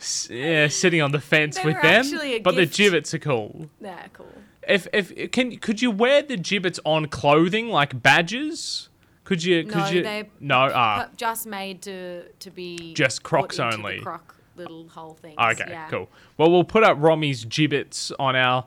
s- 0.00 0.28
yeah, 0.30 0.66
sitting 0.68 1.00
on 1.02 1.12
the 1.12 1.20
fence 1.20 1.56
They 1.58 1.64
with 1.66 1.80
them. 1.82 2.42
But 2.42 2.56
the 2.56 2.66
gift. 2.66 2.76
Jibbitz 2.78 3.14
are 3.14 3.18
cool. 3.18 3.68
They're 3.80 4.06
cool. 4.12 4.26
If 4.66 4.88
if 4.92 5.30
can 5.30 5.56
could 5.58 5.82
you 5.82 5.90
wear 5.90 6.22
the 6.22 6.36
Jibbitz 6.36 6.78
on 6.84 7.06
clothing 7.06 7.68
like 7.68 8.02
badges? 8.02 8.88
Could 9.24 9.44
you? 9.44 9.64
Could 9.64 9.76
No, 9.76 9.88
you? 9.88 10.02
they're 10.02 10.26
no. 10.40 10.68
But 10.72 11.16
just 11.16 11.46
made 11.46 11.82
to 11.82 12.22
to 12.40 12.50
be 12.50 12.92
Just 12.94 13.22
Crocs 13.22 13.60
only. 13.60 13.96
The 13.98 14.02
croc 14.02 14.34
little 14.56 14.88
whole 14.88 15.14
things. 15.14 15.36
okay, 15.38 15.64
yeah. 15.68 15.88
cool. 15.90 16.08
Well, 16.38 16.50
we'll 16.50 16.64
put 16.64 16.82
up 16.82 16.96
Romy's 17.00 17.44
gibbets 17.44 18.10
on 18.18 18.36
our 18.36 18.64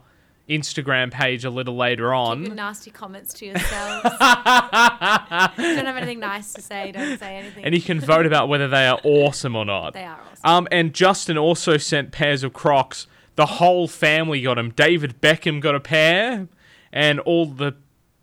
Instagram 0.48 1.10
page 1.10 1.44
a 1.44 1.50
little 1.50 1.76
later 1.76 2.14
on. 2.14 2.44
Keep 2.44 2.54
nasty 2.54 2.90
comments 2.90 3.32
to 3.34 3.46
yourselves. 3.46 4.04
You 4.04 4.10
don't 4.20 5.86
have 5.86 5.96
anything 5.96 6.20
nice 6.20 6.52
to 6.54 6.62
say, 6.62 6.92
don't 6.92 7.18
say 7.18 7.36
anything. 7.36 7.64
and 7.64 7.74
you 7.74 7.80
can 7.82 8.00
vote 8.00 8.26
about 8.26 8.48
whether 8.48 8.68
they 8.68 8.86
are 8.86 8.98
awesome 9.04 9.54
or 9.56 9.64
not. 9.64 9.94
They 9.94 10.04
are 10.04 10.18
awesome. 10.20 10.50
Um, 10.50 10.68
and 10.70 10.94
Justin 10.94 11.36
also 11.38 11.76
sent 11.76 12.12
pairs 12.12 12.42
of 12.42 12.52
Crocs. 12.52 13.06
The 13.36 13.46
whole 13.46 13.86
family 13.88 14.42
got 14.42 14.54
them. 14.54 14.70
David 14.70 15.20
Beckham 15.20 15.60
got 15.60 15.74
a 15.74 15.80
pair, 15.80 16.48
and 16.92 17.20
all 17.20 17.46
the 17.46 17.76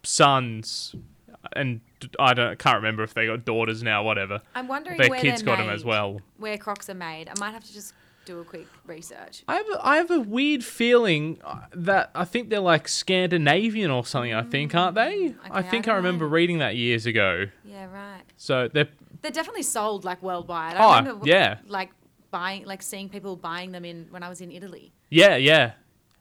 sons, 0.03 0.95
and 1.53 1.81
I 2.19 2.33
don't 2.33 2.59
can't 2.59 2.75
remember 2.77 3.03
if 3.03 3.13
they 3.13 3.25
got 3.27 3.45
daughters 3.45 3.81
now. 3.81 4.03
Whatever. 4.03 4.41
I'm 4.53 4.67
wondering 4.67 4.97
their 4.97 5.09
where 5.09 5.19
kids 5.21 5.41
got 5.41 5.59
'em 5.59 5.69
as 5.69 5.85
well. 5.85 6.19
Where 6.37 6.57
Crocs 6.57 6.89
are 6.89 6.93
made. 6.95 7.29
I 7.29 7.33
might 7.39 7.51
have 7.51 7.63
to 7.63 7.73
just 7.73 7.93
do 8.25 8.39
a 8.39 8.43
quick 8.43 8.67
research. 8.85 9.43
I 9.47 9.55
have 9.55 9.65
a, 9.73 9.87
I 9.87 9.95
have 9.97 10.11
a 10.11 10.19
weird 10.19 10.63
feeling 10.63 11.39
uh, 11.43 11.61
that 11.73 12.11
I 12.15 12.25
think 12.25 12.49
they're 12.49 12.59
like 12.59 12.87
Scandinavian 12.87 13.91
or 13.91 14.05
something. 14.05 14.33
I 14.33 14.43
think 14.43 14.73
aren't 14.75 14.95
they? 14.95 15.01
I 15.01 15.09
okay, 15.09 15.35
I 15.51 15.61
think 15.61 15.87
I, 15.87 15.91
don't 15.91 15.97
remember 15.97 16.25
know. 16.25 16.31
reading 16.31 16.57
that 16.59 16.75
years 16.75 17.05
ago. 17.05 17.45
Yeah, 17.63 17.85
right. 17.85 18.21
So 18.37 18.67
they're 18.71 18.89
They're 19.21 19.31
definitely 19.31 19.63
sold 19.63 20.03
like 20.05 20.21
worldwide. 20.21 20.75
Oh, 20.77 20.89
I 20.89 20.99
remember 20.99 21.27
yeah. 21.27 21.59
like 21.67 21.91
buying 22.31 22.65
like 22.65 22.81
seeing 22.81 23.09
people 23.09 23.35
buying 23.35 23.71
them 23.71 23.85
in 23.85 24.07
when 24.09 24.23
I 24.23 24.29
was 24.29 24.41
in 24.41 24.51
Italy. 24.51 24.93
yeah 25.09 25.35
yeah. 25.35 25.73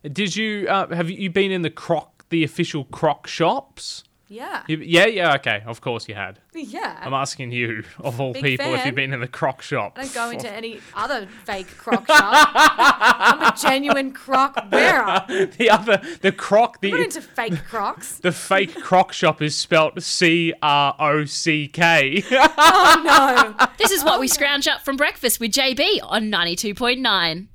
Did 0.05 0.37
you 0.37 0.69
uh, 0.69 0.95
have 0.95 1.09
you 1.11 1.31
been 1.31 1.51
in 1.51 1.63
the 1.63 1.71
Croc 1.71 2.27
the 2.29 2.45
official 2.45 2.85
Croc 2.85 3.27
shops? 3.27 4.05
Yeah. 4.35 4.63
You- 4.69 4.79
Yeah, 4.79 5.07
yeah, 5.07 5.35
okay. 5.37 5.63
Of 5.67 5.81
course 5.81 6.09
you 6.09 6.15
had. 6.15 6.41
Yeah. 6.55 6.99
I'm 7.03 7.15
asking 7.15 7.53
you, 7.53 7.85
of 7.99 8.21
all 8.21 8.33
Big 8.33 8.43
people, 8.43 8.75
if 8.75 8.85
you've 8.87 8.95
been 8.95 9.13
in 9.13 9.21
the 9.21 9.29
Croc 9.29 9.63
shop. 9.63 9.93
I 9.97 10.03
don't 10.03 10.15
go 10.15 10.31
into 10.31 10.51
any 10.61 10.81
other 10.95 11.27
fake 11.45 11.69
croc 11.79 12.07
shop. 12.07 12.51
I'm 12.55 13.43
a 13.43 13.55
genuine 13.57 14.13
croc 14.13 14.57
wearer. 14.71 15.25
the 15.59 15.71
other, 15.71 16.01
the 16.21 16.33
Croc, 16.33 16.79
I'm 16.83 16.91
not 16.91 17.01
into 17.01 17.21
fake 17.23 17.65
crocs. 17.69 18.19
the 18.23 18.33
fake 18.33 18.75
Croc 18.83 19.13
shop 19.13 19.41
is 19.43 19.57
spelt 19.57 20.01
C 20.03 20.53
R 20.63 20.95
O 20.99 21.25
C 21.25 21.69
K. 21.69 22.23
Oh 22.33 23.55
no. 23.59 23.67
This 23.79 23.91
is 23.91 24.03
what 24.05 24.21
we 24.21 24.29
scrounge 24.29 24.67
up 24.69 24.83
from 24.83 24.97
breakfast 24.97 25.41
with 25.41 25.53
JB 25.53 26.01
on 26.03 26.25
92.9. 26.31 27.47